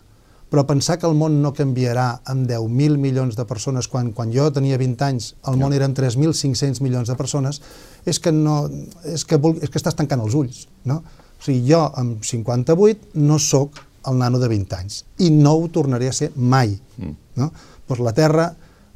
[0.52, 4.50] Però pensar que el món no canviarà amb 10.000 milions de persones, quan, quan jo
[4.52, 7.62] tenia 20 anys el món eren 3.500 milions de persones,
[8.04, 8.66] és que, no,
[9.08, 10.66] és que, vol, és que estàs tancant els ulls.
[10.84, 10.98] No?
[11.40, 13.80] O sigui, jo amb 58 no sóc
[14.10, 16.74] el nano de 20 anys i no ho tornaré a ser mai.
[16.98, 17.16] Mm.
[17.36, 17.52] No?
[17.88, 18.50] Pues la Terra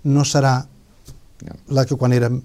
[0.03, 0.57] no serà
[1.69, 2.41] la que quan érem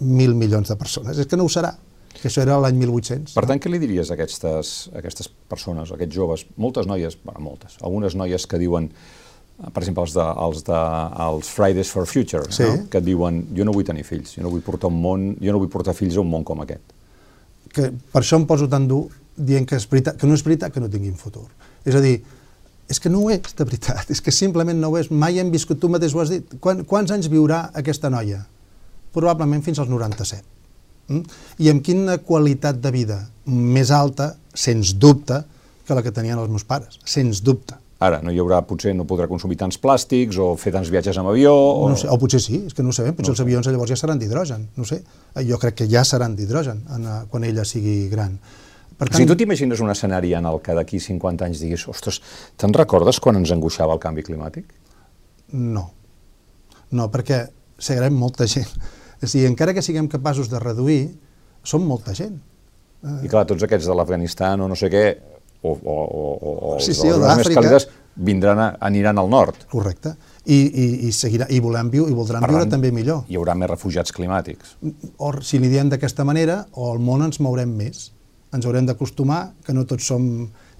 [0.00, 1.18] mil milions de persones.
[1.18, 1.74] És que no ho serà,
[2.16, 3.34] que això era l'any 1800.
[3.36, 7.18] Per tant, què li diries a aquestes, a aquestes persones, a aquests joves, moltes noies,
[7.22, 8.88] bueno, moltes, algunes noies que diuen,
[9.62, 10.80] per exemple, els de, els de
[11.28, 12.64] els Fridays for Future, Sí.
[12.66, 12.88] no?
[12.90, 15.60] que diuen, jo no vull tenir fills, jo no vull portar un món, jo no
[15.62, 16.82] vull portar fills a un món com aquest.
[17.72, 20.72] que per això em poso tan dur dient que, és veritat, que no és veritat
[20.74, 21.46] que no tinguin futur.
[21.88, 22.16] És a dir,
[22.92, 25.10] és que no ho és de veritat, és que simplement no ho és.
[25.10, 28.42] Mai hem viscut, tu mateix ho has dit, Quan, quants anys viurà aquesta noia?
[29.12, 30.42] Probablement fins als 97.
[31.12, 31.22] Mm?
[31.64, 35.42] I amb quina qualitat de vida més alta, sens dubte,
[35.86, 37.78] que la que tenien els meus pares, sens dubte.
[38.02, 41.30] Ara, no hi haurà, potser no podrà consumir tants plàstics o fer tants viatges amb
[41.30, 41.52] avió...
[41.54, 41.90] O...
[41.92, 43.92] No sé, o potser sí, és que no ho sabem, potser no els avions llavors
[43.92, 44.98] ja seran d'hidrogen, no sé.
[45.36, 48.34] Eh, Jo crec que ja seran d'hidrogen en, eh, quan ella sigui gran.
[48.98, 52.20] Per Si tu t'imagines un escenari en el que d'aquí 50 anys diguis, ostres,
[52.60, 54.72] te'n recordes quan ens angoixava el canvi climàtic?
[55.52, 55.88] No.
[56.92, 57.44] No, perquè
[57.80, 58.70] seguirem molta gent.
[59.22, 61.02] És a dir, encara que siguem capaços de reduir,
[61.64, 62.40] som molta gent.
[63.02, 65.06] I clar, tots aquests de l'Afganistan o no sé què,
[65.62, 69.30] o, o, o, o, o Sí, sí, de les més càlides, vindran a, aniran al
[69.30, 69.66] nord.
[69.70, 70.14] Correcte.
[70.44, 73.22] I, i, i, seguirà, i, volem viure, i voldran Per viure tant, també millor.
[73.30, 74.76] Hi haurà més refugiats climàtics.
[75.22, 78.10] O si n'hi diem d'aquesta manera, o al món ens mourem més.
[78.52, 80.26] Ens haurem d'acostumar que no tots som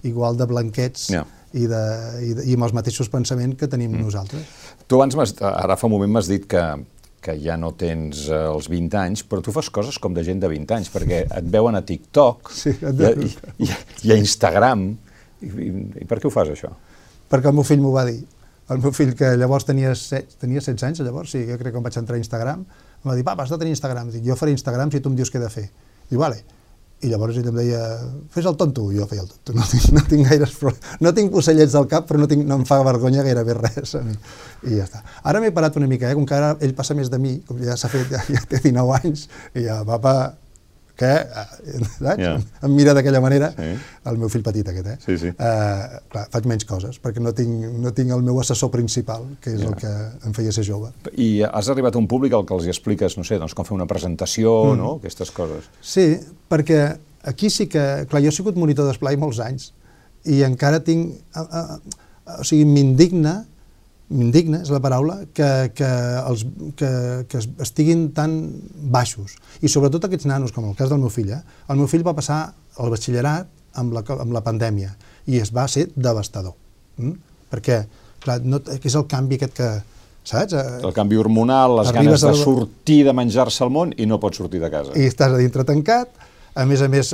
[0.03, 1.23] igual de blanquets Ja.
[1.53, 1.83] i, de,
[2.21, 4.03] i, de, i amb els mateixos pensaments que tenim mm.
[4.03, 4.43] nosaltres.
[4.87, 6.63] Tu abans, ara fa un moment m'has dit que,
[7.23, 10.43] que ja no tens eh, els 20 anys, però tu fas coses com de gent
[10.43, 13.29] de 20 anys, perquè et veuen a TikTok Sí, i,
[13.63, 14.89] i, i, a Instagram.
[15.43, 15.69] I, i,
[16.03, 16.73] I per què ho fas, això?
[17.33, 18.19] perquè el meu fill m'ho va dir.
[18.71, 21.75] El meu fill, que llavors tenia, set, tenia 16 anys, llavors, sí, jo crec que
[21.75, 22.61] quan vaig entrar a Instagram,
[23.01, 24.11] em va dir, papa, has de tenir Instagram.
[24.13, 25.65] Dic, jo faré Instagram si tu em dius què he de fer.
[26.11, 26.43] Diu, vale.
[27.03, 27.79] I llavors ell em deia,
[28.31, 29.53] fes el tonto, jo feia el tonto.
[29.57, 30.53] No tinc, no tinc gaires...
[30.59, 30.71] pro-
[31.03, 34.03] No tinc ocellets al cap, però no, tinc, no em fa vergonya gairebé res a
[34.05, 34.15] mi.
[34.69, 35.01] I ja està.
[35.27, 36.15] Ara m'he parat una mica, eh?
[36.15, 38.61] com que ara ell passa més de mi, com ja s'ha fet, ja, ja té
[38.63, 39.27] 19 anys,
[39.59, 40.13] i ja, papa,
[41.03, 41.11] què?
[41.35, 41.45] Ah,
[41.99, 42.23] Saps?
[42.23, 42.33] Ja.
[42.63, 43.69] Em mira d'aquella manera, Sí.
[44.09, 44.97] el meu fill petit aquest, eh?
[45.03, 45.31] Sí, sí.
[45.35, 49.53] Eh, clar, faig menys coses, perquè no tinc, no tinc el meu assessor principal, que
[49.53, 49.69] és Ja.
[49.69, 49.93] el que
[50.29, 50.93] em feia ser jove.
[51.17, 53.67] I has arribat a un públic al que els hi expliques, no sé, doncs com
[53.67, 54.77] fer una presentació, mm.
[54.79, 55.69] no?, aquestes coses.
[55.81, 56.07] Sí,
[56.49, 58.05] perquè aquí sí que...
[58.09, 59.71] Clar, jo he sigut monitor d'esplai molts anys
[60.25, 61.17] i encara tinc...
[61.35, 61.79] A, a,
[62.39, 63.41] o sigui, m'indigna,
[64.13, 65.89] m'indigna, és la paraula, que, que,
[66.29, 66.45] els,
[66.79, 66.89] que,
[67.29, 68.35] que es- estiguin tan
[68.93, 69.35] baixos.
[69.65, 71.41] I sobretot aquests nanos, com el cas del meu fill, eh?
[71.69, 72.43] el meu fill va passar
[72.79, 73.49] el batxillerat
[73.81, 74.91] amb la, amb la pandèmia
[75.27, 76.53] i es va ser devastador.
[77.01, 77.15] Mm?
[77.53, 77.79] Perquè,
[78.23, 79.71] clar, no, que és el canvi aquest que...
[80.23, 80.53] Saps?
[80.55, 84.21] Eh, El canvi hormonal, les Arribes ganes de sortir, de menjar-se el món i no
[84.23, 84.93] pots sortir de casa.
[84.95, 86.13] i estàs a dintre tancat,
[86.55, 87.09] a més a més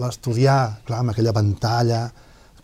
[0.00, 2.00] l'estudiar, clar, amb aquella pantalla,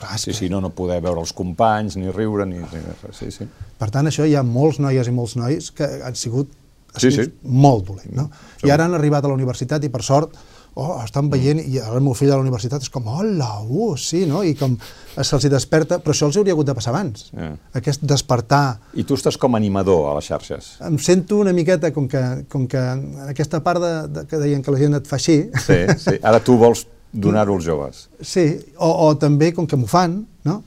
[0.06, 2.58] clar, Sí, sí, no, no poder veure els companys, ni riure, ni...
[2.62, 2.82] ni.
[3.16, 3.48] Sí, sí.
[3.78, 6.50] per tant això hi ha molts noies i molts nois que han sigut,
[6.94, 7.38] ha Sí, sigut sí.
[7.42, 8.28] molt dolent, no?
[8.56, 8.68] Segur.
[8.68, 10.36] I ara han arribat a la universitat i per sort
[10.76, 13.92] oh, estan veient, i ara el meu fill a la universitat és com, hola, uh,
[13.98, 14.40] sí, no?
[14.42, 14.72] I com
[15.14, 17.28] se'ls desperta, però això els hauria hagut de passar abans.
[17.30, 17.52] Ja.
[17.78, 20.72] Aquest despertar, I tu estàs com animador a les xarxes.
[20.82, 24.62] em sento una miqueta com que, com que en aquesta part de, de, que deien
[24.66, 26.16] que la gent et fa així, Sí, sí.
[26.22, 28.04] Ara tu vols donar-ho als joves.
[28.20, 28.46] Sí,
[28.76, 30.60] o, o també, com que m'ho fan, no?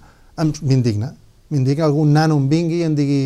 [0.61, 1.13] M'indigna.
[1.49, 3.19] M'indigna que algun nano em vingui i em digui...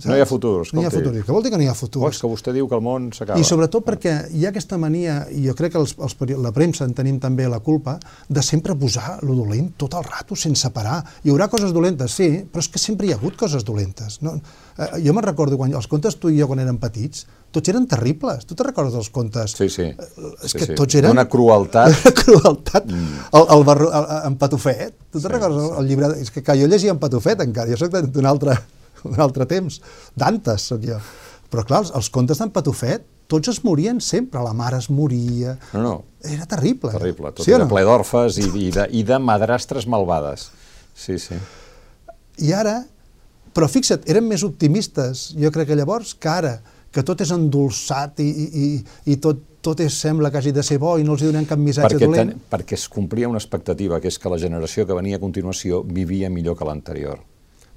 [0.00, 0.06] Saps?
[0.08, 1.10] No hi ha futur, No hi ha escolti.
[1.10, 1.24] futur.
[1.26, 2.00] Què vol dir que no hi ha futur?
[2.06, 3.36] Oh, és que vostè diu que el món s'acaba.
[3.36, 6.86] I sobretot perquè hi ha aquesta mania, i jo crec que els, els, la premsa
[6.88, 7.98] en tenim també la culpa,
[8.32, 11.02] de sempre posar lo dolent tot el rato, sense parar.
[11.20, 14.22] Hi haurà coses dolentes, sí, però és que sempre hi ha hagut coses dolentes.
[14.24, 14.38] No?
[14.80, 17.86] Eh, jo me'n recordo quan els contes tu i jo quan érem petits, tots eren
[17.90, 18.44] terribles.
[18.46, 19.54] Tu te recordes dels contes?
[19.58, 19.88] Sí, sí.
[19.90, 20.76] És sí, que sí.
[20.78, 21.12] tots eren...
[21.14, 21.94] Una crueltat.
[21.94, 22.90] Una crueltat.
[22.90, 23.22] Mm.
[23.32, 26.12] El, el, barro, el, en Patufet, tu te'n recordes el, el llibre?
[26.22, 28.58] És que, clar, jo llegia en Patufet encara, jo soc d'un altre,
[29.06, 29.80] d'un altre temps,
[30.18, 31.00] d'antes soc jo.
[31.50, 35.56] Però clar, els, els contes d'en Patufet, tots es morien sempre, la mare es moria...
[35.72, 35.96] No, no,
[36.26, 36.90] Era terrible.
[36.92, 37.30] terrible.
[37.32, 37.70] Tot sí era no?
[37.70, 40.48] ple d'orfes i, i, de, i de madrastres malvades.
[40.98, 41.38] Sí, sí.
[42.42, 42.80] I ara,
[43.54, 46.54] però fixa't, eren més optimistes, jo crec que llavors, que ara,
[46.90, 48.68] que tot és endolçat i, i,
[49.12, 51.60] i, tot, tot és, sembla que hagi de ser bo i no els donem cap
[51.60, 52.34] missatge perquè dolent.
[52.34, 55.84] Ten, perquè es complia una expectativa, que és que la generació que venia a continuació
[55.86, 57.20] vivia millor que l'anterior.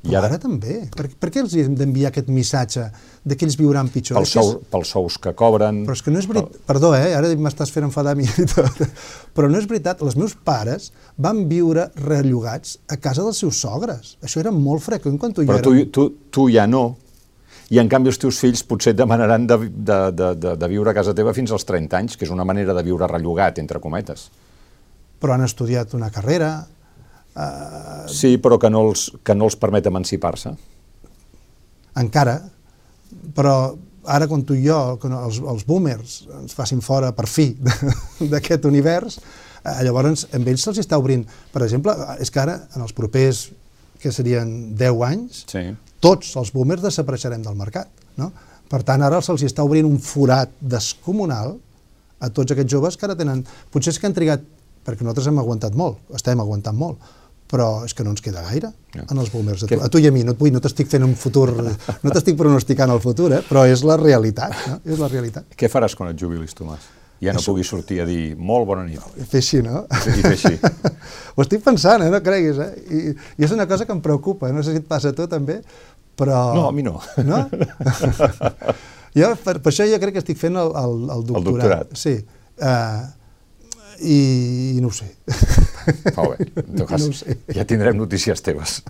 [0.03, 0.81] I ara, ara també.
[0.91, 2.89] Per, per què els hem d'enviar aquest missatge
[3.23, 4.17] de que ells viuran pitjor?
[4.17, 5.85] Pels, sou, pels sous que cobren...
[5.87, 6.57] Però és que no és veritat...
[6.67, 7.13] Perdó, eh?
[7.15, 8.81] Ara m'estàs fent enfadar a mi i tot.
[9.37, 10.03] Però no és veritat.
[10.03, 14.17] Els meus pares van viure rellogats a casa dels seus sogres.
[14.25, 16.83] Això era molt freqüent quan tu Però ja tu, tu, tu ja no.
[17.71, 20.91] I en canvi els teus fills potser et demanaran de, de, de, de, de viure
[20.91, 23.79] a casa teva fins als 30 anys, que és una manera de viure rellogat, entre
[23.79, 24.27] cometes.
[25.23, 26.53] Però han estudiat una carrera,
[27.33, 28.05] Uh...
[28.13, 30.53] Sí, però que no els, que no els permet emancipar-se.
[31.97, 32.35] Encara,
[33.33, 33.55] però
[34.13, 37.51] ara quan tu i jo, quan els, els boomers ens facin fora per fi
[38.33, 39.17] d'aquest univers,
[39.63, 41.25] eh, llavors amb ells se'ls està obrint.
[41.53, 43.47] Per exemple, és que ara, en els propers,
[44.03, 45.63] que serien 10 anys, sí.
[46.03, 47.89] tots els boomers desapareixerem del mercat.
[48.19, 48.29] No?
[48.69, 51.55] Per tant, ara se'ls està obrint un forat descomunal
[52.23, 53.43] a tots aquests joves que ara tenen...
[53.73, 54.45] Potser és que han trigat,
[54.83, 57.11] perquè nosaltres hem aguantat molt, estem aguantant molt,
[57.53, 59.03] però és que no ens queda gaire ja.
[59.03, 59.65] en els boomers.
[59.67, 62.39] A tu, a tu i a mi, no, no t'estic fent un futur, no t'estic
[62.39, 63.43] pronosticant el futur, eh?
[63.45, 64.79] però és la realitat, no?
[64.87, 65.51] és la realitat.
[65.59, 66.89] Què faràs quan et jubilis, Tomàs?
[67.23, 67.53] Ja no Això...
[67.53, 68.99] puguis sortir a dir molt bona nit.
[68.99, 69.85] No, fer així, no?
[69.87, 70.53] I fer així.
[71.35, 72.11] Ho estic pensant, eh?
[72.11, 72.59] no creguis.
[72.59, 72.69] Eh?
[72.83, 73.01] I,
[73.39, 75.61] I és una cosa que em preocupa, no sé si et passa a tu també,
[76.19, 76.43] però...
[76.57, 76.99] No, a mi no.
[77.25, 77.41] No?
[79.19, 81.37] jo, per, per això jo crec que estic fent el, el, el doctorat.
[81.39, 81.99] El doctorat.
[81.99, 82.17] Sí.
[82.61, 83.07] Uh,
[84.01, 84.19] i,
[84.77, 85.09] i no ho sé.
[86.17, 87.37] Molt bé, en tot cas, no sé.
[87.55, 88.81] ja tindrem notícies teves.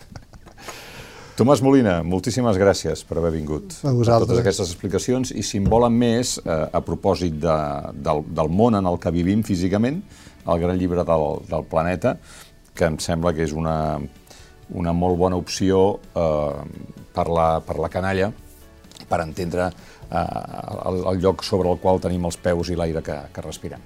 [1.33, 5.65] Tomàs Molina, moltíssimes gràcies per haver vingut a, a totes aquestes explicacions i si en
[5.65, 7.55] volen més, eh, a propòsit de,
[8.05, 9.97] del, del món en el que vivim físicament,
[10.45, 12.19] el gran llibre del, del planeta,
[12.77, 13.97] que em sembla que és una,
[14.77, 15.81] una molt bona opció
[16.13, 16.61] eh,
[17.17, 18.29] per, la, per la canalla,
[19.09, 23.17] per entendre eh, el, el lloc sobre el qual tenim els peus i l'aire que,
[23.33, 23.81] que respirem.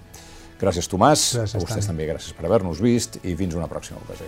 [0.59, 1.29] Gràcies, Tomàs.
[1.39, 4.27] Gràcies, a vostès també gràcies per haver-nos vist i fins una pròxima ocasió.